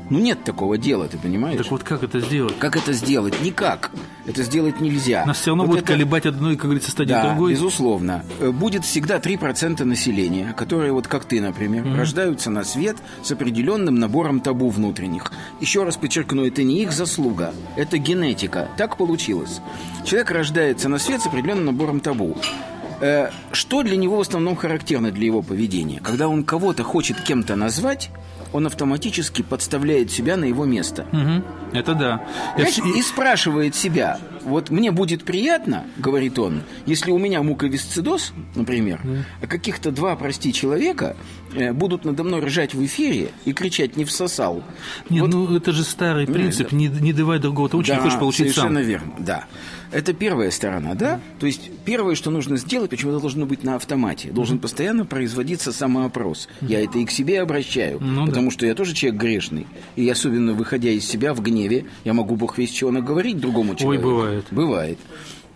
Ну, 0.10 0.20
нет 0.20 0.44
такого 0.44 0.78
дела, 0.78 1.08
ты 1.08 1.18
понимаешь? 1.18 1.58
Так 1.58 1.72
вот 1.72 1.84
как 1.84 2.04
это 2.04 2.20
сделать? 2.20 2.58
Как 2.60 2.76
это 2.76 2.94
сделать? 2.94 3.42
Никак. 3.42 3.90
Это 4.26 4.44
сделать 4.44 4.80
нельзя. 4.80 5.26
Нас 5.26 5.38
все 5.40 5.52
равно 5.52 5.64
Вот 5.64 5.72
будет 5.72 5.84
это- 5.84 5.94
колебать 5.94 6.26
одной, 6.26 6.56
как 6.56 6.66
говорится, 6.66 6.92
стадии 6.92 7.10
да, 7.12 7.30
другой. 7.30 7.54
безусловно. 7.54 8.24
Э, 8.40 8.52
Будет 8.52 8.86
всегда 8.86 9.20
3% 9.20 9.84
населения, 9.86 10.54
которые, 10.58 10.92
вот 10.94 11.08
как 11.08 11.26
ты, 11.26 11.42
например, 11.42 11.86
рождаются 11.98 12.50
на 12.50 12.64
свет 12.64 12.98
с 13.24 13.32
определенным 13.32 13.96
набором 13.96 14.40
табу 14.40 14.70
внутренних. 14.70 15.32
Еще 15.62 15.84
раз 15.84 15.98
подчеркну, 15.98 16.46
это 16.46 16.64
не 16.64 16.82
их 16.84 16.92
заслуга, 16.92 17.54
это 17.76 17.98
генетика. 17.98 18.70
Так 18.78 18.98
получилось. 18.98 19.60
Человек 20.06 20.32
рождается 20.32 20.90
на 20.90 21.00
свет 21.00 21.22
с 21.22 21.26
определенным 21.28 21.66
набором 21.66 22.00
табу. 22.00 22.38
Э, 23.02 23.30
Что 23.52 23.84
для 23.84 23.98
него 23.98 24.18
в 24.18 24.22
основном 24.22 24.56
характерно 24.56 25.12
для 25.12 25.26
его 25.26 25.42
поведения? 25.42 26.00
Когда 26.02 26.28
он 26.30 26.44
кого-то 26.44 26.84
хочет 26.84 27.20
кем-то 27.22 27.56
назвать, 27.58 28.10
он 28.54 28.68
автоматически 28.68 29.42
подставляет 29.42 30.12
себя 30.12 30.38
на 30.38 30.46
его 30.46 30.66
место. 30.66 31.06
Мгм. 31.12 31.44
Это 31.74 31.96
да. 31.96 32.24
Знаешь, 32.56 32.78
и 32.78 33.02
спрашивает 33.02 33.76
себя, 33.76 34.20
вот 34.44 34.70
мне 34.70 34.92
будет 34.92 35.24
приятно, 35.24 35.84
говорит 35.98 36.38
он, 36.40 36.62
если 36.86 37.12
у 37.12 37.18
меня 37.18 37.42
муковисцидоз, 37.42 38.34
например, 38.56 39.02
а 39.42 39.48
каких-то 39.48 39.92
два, 39.92 40.16
прости, 40.16 40.54
человека 40.54 41.16
будут 41.74 42.06
надо 42.06 42.24
мной 42.24 42.42
ржать 42.42 42.74
в 42.74 42.84
эфире 42.86 43.32
и 43.46 43.54
кричать 43.54 43.98
«не 43.98 44.06
всосал». 44.06 44.64
Не, 45.10 45.22
Вот 45.22 45.30
ну 45.32 45.56
это 45.56 45.72
же 45.72 45.84
старый 45.84 46.26
принцип, 46.28 46.72
не, 46.72 46.88
не 46.88 47.14
давай 47.14 47.40
другого, 47.40 47.70
ты 47.70 47.78
лучше 47.78 47.92
не 47.94 48.00
хочешь 48.00 48.20
получить 48.20 48.52
совершенно 48.52 48.80
сам. 48.80 48.88
верно, 48.90 49.14
да. 49.20 49.46
Это 49.92 50.12
первая 50.14 50.50
сторона, 50.50 50.96
да? 50.96 51.20
То 51.40 51.46
есть 51.46 51.70
первое, 51.86 52.16
что 52.16 52.32
нужно 52.32 52.58
сделать, 52.58 52.90
почему 52.90 53.12
это 53.12 53.22
должно 53.22 53.46
быть 53.46 53.64
на 53.64 53.76
автомате. 53.76 54.32
Должен 54.32 54.58
постоянно 54.58 55.06
производиться 55.06 55.72
самоопрос. 55.72 56.50
Я 56.62 56.84
это 56.84 56.98
и 56.98 57.06
к 57.06 57.12
себе 57.12 57.42
обращаю, 57.42 58.00
Ну 58.02 58.22
да. 58.26 58.32
потому 58.32 58.50
что 58.50 58.66
я 58.66 58.74
тоже 58.74 58.96
человек 58.96 59.22
грешный. 59.22 59.68
И 59.96 60.10
особенно 60.10 60.54
выходя 60.54 60.90
из 60.90 61.06
себя 61.08 61.36
в 61.36 61.42
гневе, 61.44 61.86
я 62.06 62.14
могу 62.14 62.36
бог 62.36 62.58
весь 62.58 62.72
чего 62.72 62.90
наговорить 62.90 63.38
другому 63.40 63.76
человеку. 63.76 64.08
бывает. 64.10 64.46
Бывает. 64.50 64.98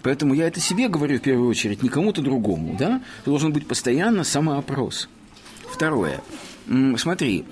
Поэтому 0.04 0.36
я 0.36 0.46
это 0.48 0.60
себе 0.60 0.88
говорю 0.88 1.18
в 1.18 1.22
первую 1.22 1.50
очередь, 1.50 1.82
не 1.82 1.90
кому-то 1.90 2.22
другому, 2.22 2.76
да? 2.78 3.02
Должен 3.26 3.52
быть 3.52 3.66
постоянно 3.66 4.24
самоопрос. 4.24 5.10
Второе. 5.72 6.22
Смотри, 6.98 7.46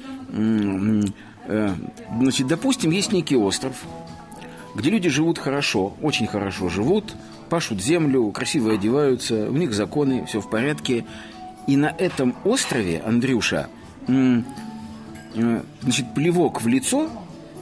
э, 1.48 1.74
значит, 2.20 2.48
допустим, 2.48 2.92
есть 2.92 3.14
некий 3.14 3.38
остров, 3.38 3.76
где 4.76 4.90
люди 4.90 5.10
живут 5.10 5.40
хорошо, 5.40 5.96
очень 6.02 6.28
хорошо 6.28 6.70
живут, 6.70 7.16
пашут 7.50 7.82
землю, 7.82 8.30
красиво 8.32 8.74
одеваются, 8.74 9.50
у 9.50 9.54
них 9.54 9.74
законы, 9.74 10.26
все 10.26 10.42
в 10.42 10.50
порядке. 10.50 11.06
И 11.68 11.78
на 11.78 11.88
этом 11.88 12.36
острове, 12.44 13.02
Андрюша, 13.06 13.70
э, 14.08 14.42
значит, 15.82 16.14
плевок 16.14 16.62
в 16.62 16.68
лицо 16.68 17.10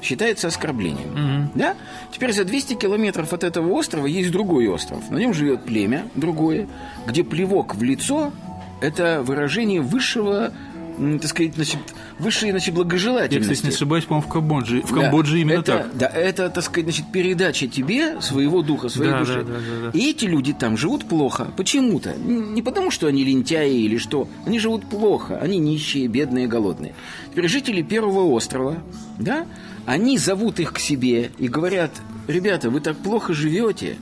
считается 0.01 0.47
оскорблением. 0.47 1.49
Да? 1.55 1.75
Теперь 2.11 2.33
за 2.33 2.43
200 2.43 2.73
километров 2.73 3.31
от 3.31 3.43
этого 3.43 3.71
острова 3.71 4.05
есть 4.05 4.31
другой 4.31 4.67
остров. 4.67 5.09
На 5.09 5.17
нем 5.17 5.33
живет 5.33 5.63
племя 5.63 6.07
другое, 6.15 6.67
где 7.07 7.23
плевок 7.23 7.75
в 7.75 7.83
лицо– 7.83 8.33
это 8.83 9.23
выражение 9.23 9.81
высшего, 9.81 10.51
так 10.97 11.25
сказать, 11.25 11.55
значит, 11.55 11.79
высшей 12.19 12.51
значит, 12.51 12.67
Я, 12.67 12.73
благожелательности. 12.73 13.53
кстати, 13.53 13.69
не 13.71 13.75
ошибаюсь, 13.75 14.05
по-моему, 14.05 14.27
в 14.27 14.31
Камбодже. 14.31 14.81
В 14.81 14.93
Да, 14.93 15.01
Камбодже 15.01 15.39
именно 15.39 15.59
это, 15.59 15.77
так. 15.77 15.97
Да, 15.97 16.07
это, 16.07 16.49
так 16.49 16.63
сказать, 16.63 16.83
значит, 16.85 17.11
передача 17.11 17.67
тебе 17.67 18.21
своего 18.21 18.61
духа, 18.61 18.89
своей 18.89 19.11
Да, 19.11 19.19
души. 19.19 19.43
да, 19.43 19.53
да, 19.53 19.59
да, 19.59 19.91
да. 19.91 19.97
И 19.97 20.11
эти 20.11 20.25
люди 20.25 20.53
там 20.53 20.77
живут 20.77 21.05
плохо. 21.05 21.47
Почему-то. 21.57 22.13
Не 22.15 22.61
потому, 22.61 22.91
что 22.91 23.07
они 23.07 23.23
лентяи 23.23 23.79
или 23.81 23.97
что. 23.97 24.27
Они 24.45 24.59
живут 24.59 24.85
плохо. 24.85 25.39
Они 25.41 25.57
нищие, 25.57 26.07
бедные, 26.07 26.45
голодные. 26.47 26.93
Теперь 27.31 27.47
жители 27.47 27.81
первого 27.81 28.25
острова, 28.31 28.77
да, 29.17 29.47
они 29.87 30.17
зовут 30.19 30.59
их 30.59 30.73
к 30.73 30.79
себе 30.79 31.31
и 31.39 31.47
говорят, 31.47 31.91
ребята, 32.27 32.69
вы 32.69 32.79
так 32.81 32.95
плохо 32.97 33.33
живете, 33.33 33.97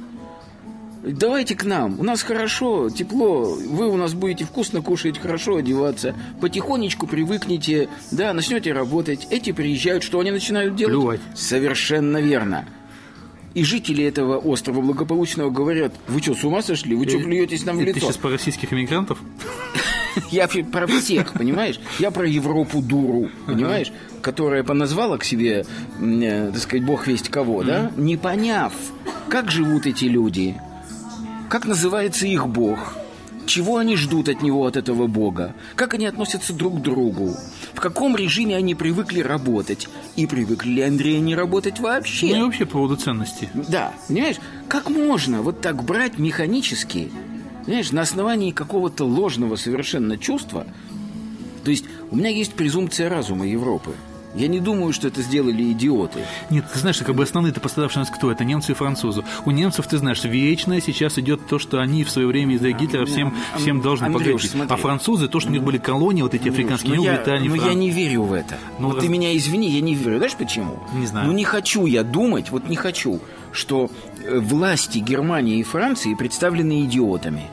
Давайте 1.03 1.55
к 1.55 1.63
нам. 1.63 1.99
У 1.99 2.03
нас 2.03 2.21
хорошо, 2.21 2.89
тепло. 2.89 3.55
Вы 3.55 3.87
у 3.87 3.97
нас 3.97 4.13
будете 4.13 4.45
вкусно 4.45 4.81
кушать, 4.81 5.17
хорошо 5.17 5.57
одеваться. 5.57 6.15
Потихонечку 6.39 7.07
привыкнете, 7.07 7.89
да, 8.11 8.33
начнете 8.33 8.71
работать. 8.71 9.27
Эти 9.31 9.51
приезжают, 9.51 10.03
что 10.03 10.19
они 10.19 10.31
начинают 10.31 10.75
делать? 10.75 10.93
Плювать. 10.93 11.21
Совершенно 11.33 12.17
верно. 12.17 12.65
И 13.53 13.63
жители 13.63 14.05
этого 14.05 14.37
острова 14.37 14.79
благополучного 14.81 15.49
говорят, 15.49 15.93
вы 16.07 16.21
что, 16.21 16.35
с 16.35 16.43
ума 16.43 16.61
сошли? 16.61 16.95
Вы 16.95 17.07
что, 17.07 17.19
плюетесь 17.19 17.65
нам 17.65 17.77
в 17.77 17.81
лицо? 17.81 17.99
сейчас 17.99 18.17
по 18.17 18.29
российских 18.29 18.71
иммигрантов? 18.71 19.17
Я 20.31 20.47
про 20.47 20.87
всех, 20.87 21.33
понимаешь? 21.33 21.79
Я 21.99 22.11
про 22.11 22.27
Европу 22.27 22.81
дуру, 22.81 23.29
понимаешь? 23.47 23.91
Которая 24.21 24.63
поназвала 24.63 25.17
к 25.17 25.23
себе, 25.23 25.65
э, 25.99 26.49
так 26.53 26.61
сказать, 26.61 26.85
бог 26.85 27.07
весть 27.07 27.29
кого, 27.29 27.63
да? 27.63 27.91
Не 27.97 28.17
поняв, 28.17 28.73
как 29.29 29.51
живут 29.51 29.85
эти 29.85 30.05
люди, 30.05 30.55
как 31.51 31.65
называется 31.65 32.25
их 32.27 32.47
бог, 32.47 32.93
чего 33.45 33.75
они 33.75 33.97
ждут 33.97 34.29
от 34.29 34.41
него, 34.41 34.65
от 34.65 34.77
этого 34.77 35.07
бога, 35.07 35.53
как 35.75 35.93
они 35.93 36.05
относятся 36.05 36.53
друг 36.53 36.79
к 36.79 36.81
другу, 36.81 37.35
в 37.73 37.81
каком 37.81 38.15
режиме 38.15 38.55
они 38.55 38.73
привыкли 38.73 39.19
работать, 39.19 39.89
и 40.15 40.27
привыкли 40.27 40.69
ли, 40.69 40.81
Андрей, 40.81 41.17
они 41.17 41.35
работать 41.35 41.81
вообще. 41.81 42.27
Ну 42.27 42.35
и 42.37 42.41
вообще 42.43 42.65
по 42.65 42.71
поводу 42.71 42.95
ценностей. 42.95 43.49
Да, 43.67 43.91
понимаешь, 44.07 44.37
как 44.69 44.89
можно 44.89 45.41
вот 45.41 45.59
так 45.59 45.83
брать 45.83 46.17
механически, 46.17 47.11
знаешь, 47.65 47.91
на 47.91 48.03
основании 48.03 48.51
какого-то 48.51 49.03
ложного 49.03 49.57
совершенно 49.57 50.17
чувства? 50.17 50.65
То 51.65 51.71
есть 51.71 51.83
у 52.11 52.15
меня 52.15 52.29
есть 52.29 52.53
презумпция 52.53 53.09
разума 53.09 53.45
Европы. 53.45 53.91
Я 54.33 54.47
не 54.47 54.59
думаю, 54.59 54.93
что 54.93 55.07
это 55.07 55.21
сделали 55.21 55.71
идиоты. 55.71 56.25
Нет, 56.49 56.65
ты 56.71 56.79
знаешь, 56.79 56.97
как 56.99 57.15
бы 57.15 57.23
основные-то 57.23 57.59
пострадавшие 57.59 58.03
у 58.03 58.05
нас 58.05 58.15
кто? 58.15 58.31
Это 58.31 58.45
немцы 58.45 58.71
и 58.71 58.75
французы. 58.75 59.23
У 59.45 59.51
немцев, 59.51 59.87
ты 59.87 59.97
знаешь, 59.97 60.23
вечно 60.23 60.79
сейчас 60.79 61.17
идет 61.19 61.45
то, 61.47 61.59
что 61.59 61.79
они 61.79 62.03
в 62.03 62.09
свое 62.09 62.27
время 62.27 62.55
из-за 62.55 62.71
Гитлера 62.71 63.05
всем, 63.05 63.35
всем 63.57 63.81
должны 63.81 64.05
Андрюш, 64.05 64.47
смотри. 64.47 64.73
А 64.73 64.77
французы, 64.77 65.27
то, 65.27 65.39
что 65.39 65.49
у 65.49 65.53
них 65.53 65.63
были 65.63 65.77
колонии, 65.77 66.21
вот 66.21 66.33
эти 66.33 66.49
африканские, 66.49 66.95
Но 66.95 66.97
ну, 66.97 67.03
я, 67.03 67.17
Британия, 67.17 67.49
но 67.49 67.55
я 67.55 67.73
не 67.73 67.89
верю 67.89 68.23
в 68.23 68.33
это. 68.33 68.57
Ну, 68.79 68.87
вот 68.87 68.95
раз- 68.95 69.03
ты 69.03 69.09
меня 69.09 69.35
извини, 69.35 69.69
я 69.69 69.81
не 69.81 69.95
верю. 69.95 70.17
Знаешь 70.17 70.35
почему? 70.35 70.79
Не 70.93 71.05
знаю. 71.05 71.27
Ну 71.27 71.33
не 71.33 71.43
хочу 71.43 71.85
я 71.85 72.03
думать, 72.03 72.51
вот 72.51 72.69
не 72.69 72.75
хочу, 72.75 73.19
что 73.51 73.91
э, 74.23 74.39
власти 74.39 74.99
Германии 74.99 75.59
и 75.59 75.63
Франции 75.63 76.13
представлены 76.13 76.85
идиотами. 76.85 77.43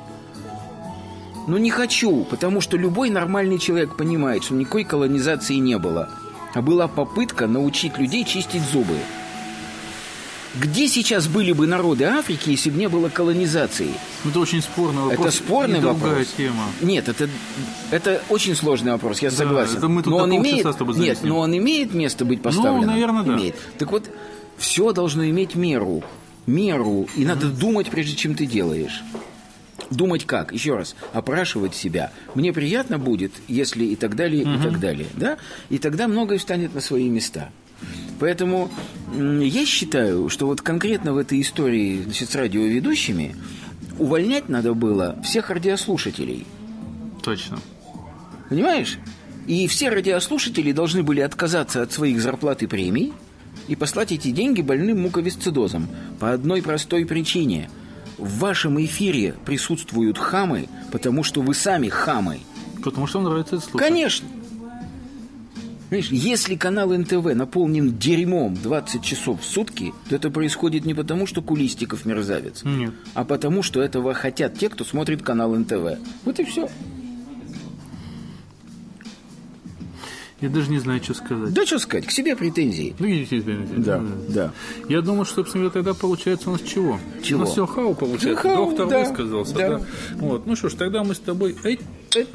Ну 1.49 1.57
не 1.57 1.71
хочу, 1.71 2.25
потому 2.25 2.61
что 2.61 2.77
любой 2.77 3.11
нормальный 3.11 3.59
человек 3.59 3.97
понимает, 3.97 4.45
что 4.45 4.55
никакой 4.55 4.85
колонизации 4.85 5.55
не 5.55 5.79
было. 5.79 6.11
А 6.55 6.63
была 6.63 6.89
попытка 6.89 7.47
научить 7.47 7.99
людей 7.99 8.25
чистить 8.25 8.63
зубы. 8.63 8.97
Где 10.55 10.89
сейчас 10.89 11.29
были 11.29 11.53
бы 11.53 11.67
народы 11.67 12.05
Африки, 12.05 12.51
если 12.51 12.71
бы 12.71 12.79
не 12.79 12.89
было 12.89 13.11
колонизации? 13.11 13.91
Ну, 14.25 14.31
это 14.31 14.41
очень 14.41 14.63
спорный 14.63 15.03
вопрос. 15.03 15.21
Это 15.21 15.31
спорный 15.37 15.79
и 15.79 15.83
вопрос. 15.83 16.27
тема. 16.37 16.65
Нет, 16.81 17.09
это, 17.09 17.29
это 17.91 18.23
очень 18.31 18.57
сложный 18.57 18.93
вопрос, 18.93 19.21
я 19.21 19.31
Да, 19.31 19.37
согласен. 19.37 19.77
это 19.77 19.89
мы 19.89 20.03
тут 20.03 20.11
но 20.11 20.17
он 20.19 20.35
имеет, 20.37 20.67
с 20.67 20.75
тобой 20.75 20.97
нет, 20.97 21.19
но 21.23 21.39
он 21.41 21.57
имеет 21.57 21.93
место 21.93 22.25
быть 22.25 22.41
поставленным. 22.43 22.87
наверное, 22.91 23.23
да. 23.25 23.35
Имеет. 23.35 23.57
Так 23.79 23.93
вот, 23.93 24.11
все 24.57 24.93
должно 24.93 25.29
иметь 25.29 25.55
меру. 25.55 26.03
Меру. 26.47 27.07
И 27.15 27.27
надо 27.27 27.49
думать, 27.49 27.89
прежде 27.91 28.17
чем 28.17 28.35
ты 28.35 28.47
делаешь. 28.47 29.05
Думать 29.91 30.27
как? 30.27 30.53
Еще 30.53 30.77
раз, 30.77 30.95
опрашивать 31.13 31.75
себя. 31.75 32.13
Мне 32.35 32.53
приятно 32.53 32.99
будет, 32.99 33.33
если 33.49 33.85
и 33.85 33.97
так 33.97 34.17
далее, 34.17 34.43
и 34.43 34.63
так 34.63 34.81
далее. 34.81 35.09
Да? 35.17 35.39
И 35.71 35.79
тогда 35.79 36.09
многое 36.09 36.39
встанет 36.39 36.75
на 36.75 36.81
свои 36.81 37.09
места. 37.09 37.51
Поэтому 38.21 38.71
я 39.15 39.65
считаю, 39.65 40.29
что 40.29 40.47
вот 40.47 40.61
конкретно 40.61 41.13
в 41.13 41.19
этой 41.19 41.41
истории 41.41 42.03
значит, 42.03 42.31
с 42.31 42.35
радиоведущими 42.35 43.37
увольнять 43.99 44.49
надо 44.49 44.75
было 44.75 45.21
всех 45.23 45.51
радиослушателей. 45.51 46.47
Точно. 47.23 47.59
Понимаешь? 48.49 48.99
И 49.47 49.67
все 49.67 49.89
радиослушатели 49.89 50.73
должны 50.73 51.03
были 51.03 51.21
отказаться 51.21 51.83
от 51.83 51.93
своих 51.93 52.21
зарплат 52.21 52.63
и 52.63 52.67
премий 52.67 53.13
и 53.67 53.77
послать 53.77 54.13
эти 54.13 54.31
деньги 54.31 54.61
больным 54.61 55.03
муковисцидозом. 55.03 55.89
По 56.21 56.33
одной 56.33 56.63
простой 56.63 57.07
причине. 57.07 57.71
В 58.19 58.39
вашем 58.39 58.85
эфире 58.85 59.35
присутствуют 59.45 60.19
хамы, 60.19 60.69
потому 60.91 61.23
что 61.23 61.41
вы 61.41 61.55
сами 61.55 61.89
хамы. 61.89 62.41
Потому 62.83 63.07
что 63.07 63.19
вам 63.19 63.31
нравится 63.31 63.57
это 63.57 63.65
слушать. 63.65 63.89
Конечно. 63.89 64.29
Понимаешь, 65.89 66.11
если 66.11 66.55
канал 66.55 66.93
НТВ 66.93 67.35
наполнен 67.35 67.97
дерьмом 67.97 68.55
20 68.55 69.03
часов 69.03 69.41
в 69.41 69.45
сутки, 69.45 69.95
то 70.09 70.17
это 70.17 70.31
происходит 70.31 70.85
не 70.85 70.93
потому, 70.93 71.27
что 71.27 71.41
Кулистиков 71.41 72.05
мерзавец, 72.05 72.63
Нет. 72.65 72.93
а 73.15 73.25
потому, 73.25 73.63
что 73.63 73.81
этого 73.81 74.13
хотят 74.13 74.59
те, 74.59 74.69
кто 74.69 74.85
смотрит 74.85 75.23
канал 75.23 75.55
НТВ. 75.55 75.99
Вот 76.25 76.39
и 76.41 76.45
все. 76.45 76.69
Я 80.41 80.49
даже 80.49 80.71
не 80.71 80.79
знаю, 80.79 81.03
что 81.03 81.15
сказать. 81.15 81.53
Да 81.53 81.67
что 81.67 81.79
сказать, 81.79 82.07
к 82.07 82.11
себе 82.13 82.37
претензии. 82.37 82.95
Ну, 82.99 83.09
идите, 83.09 83.39
извините. 83.39 83.75
Да, 83.77 84.03
да. 84.29 84.53
Я 84.89 85.01
думаю, 85.01 85.25
что, 85.25 85.37
собственно 85.37 85.65
говоря, 85.65 85.75
тогда 85.83 85.95
получается 85.95 86.51
у 86.51 86.53
нас 86.53 86.63
чего? 86.63 87.01
Чего? 87.23 87.41
У 87.41 87.43
нас 87.43 87.53
все 87.53 87.67
хау 87.67 87.95
получается. 87.95 88.43
Хау, 88.43 88.67
Доктор 88.67 88.89
да, 88.89 88.99
высказался, 89.01 89.55
да. 89.55 89.69
да. 89.79 89.87
Вот. 90.15 90.47
Ну 90.47 90.55
что 90.55 90.69
ж, 90.69 90.75
тогда 90.75 91.03
мы 91.03 91.15
с 91.15 91.19
тобой 91.19 91.57
эй, 91.65 91.81
эй, 92.15 92.27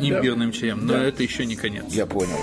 имбирным 0.00 0.52
чаем. 0.52 0.86
Но 0.86 0.94
это 0.94 1.22
еще 1.22 1.44
не 1.44 1.56
конец. 1.56 1.84
Я 1.90 2.06
понял. 2.06 2.38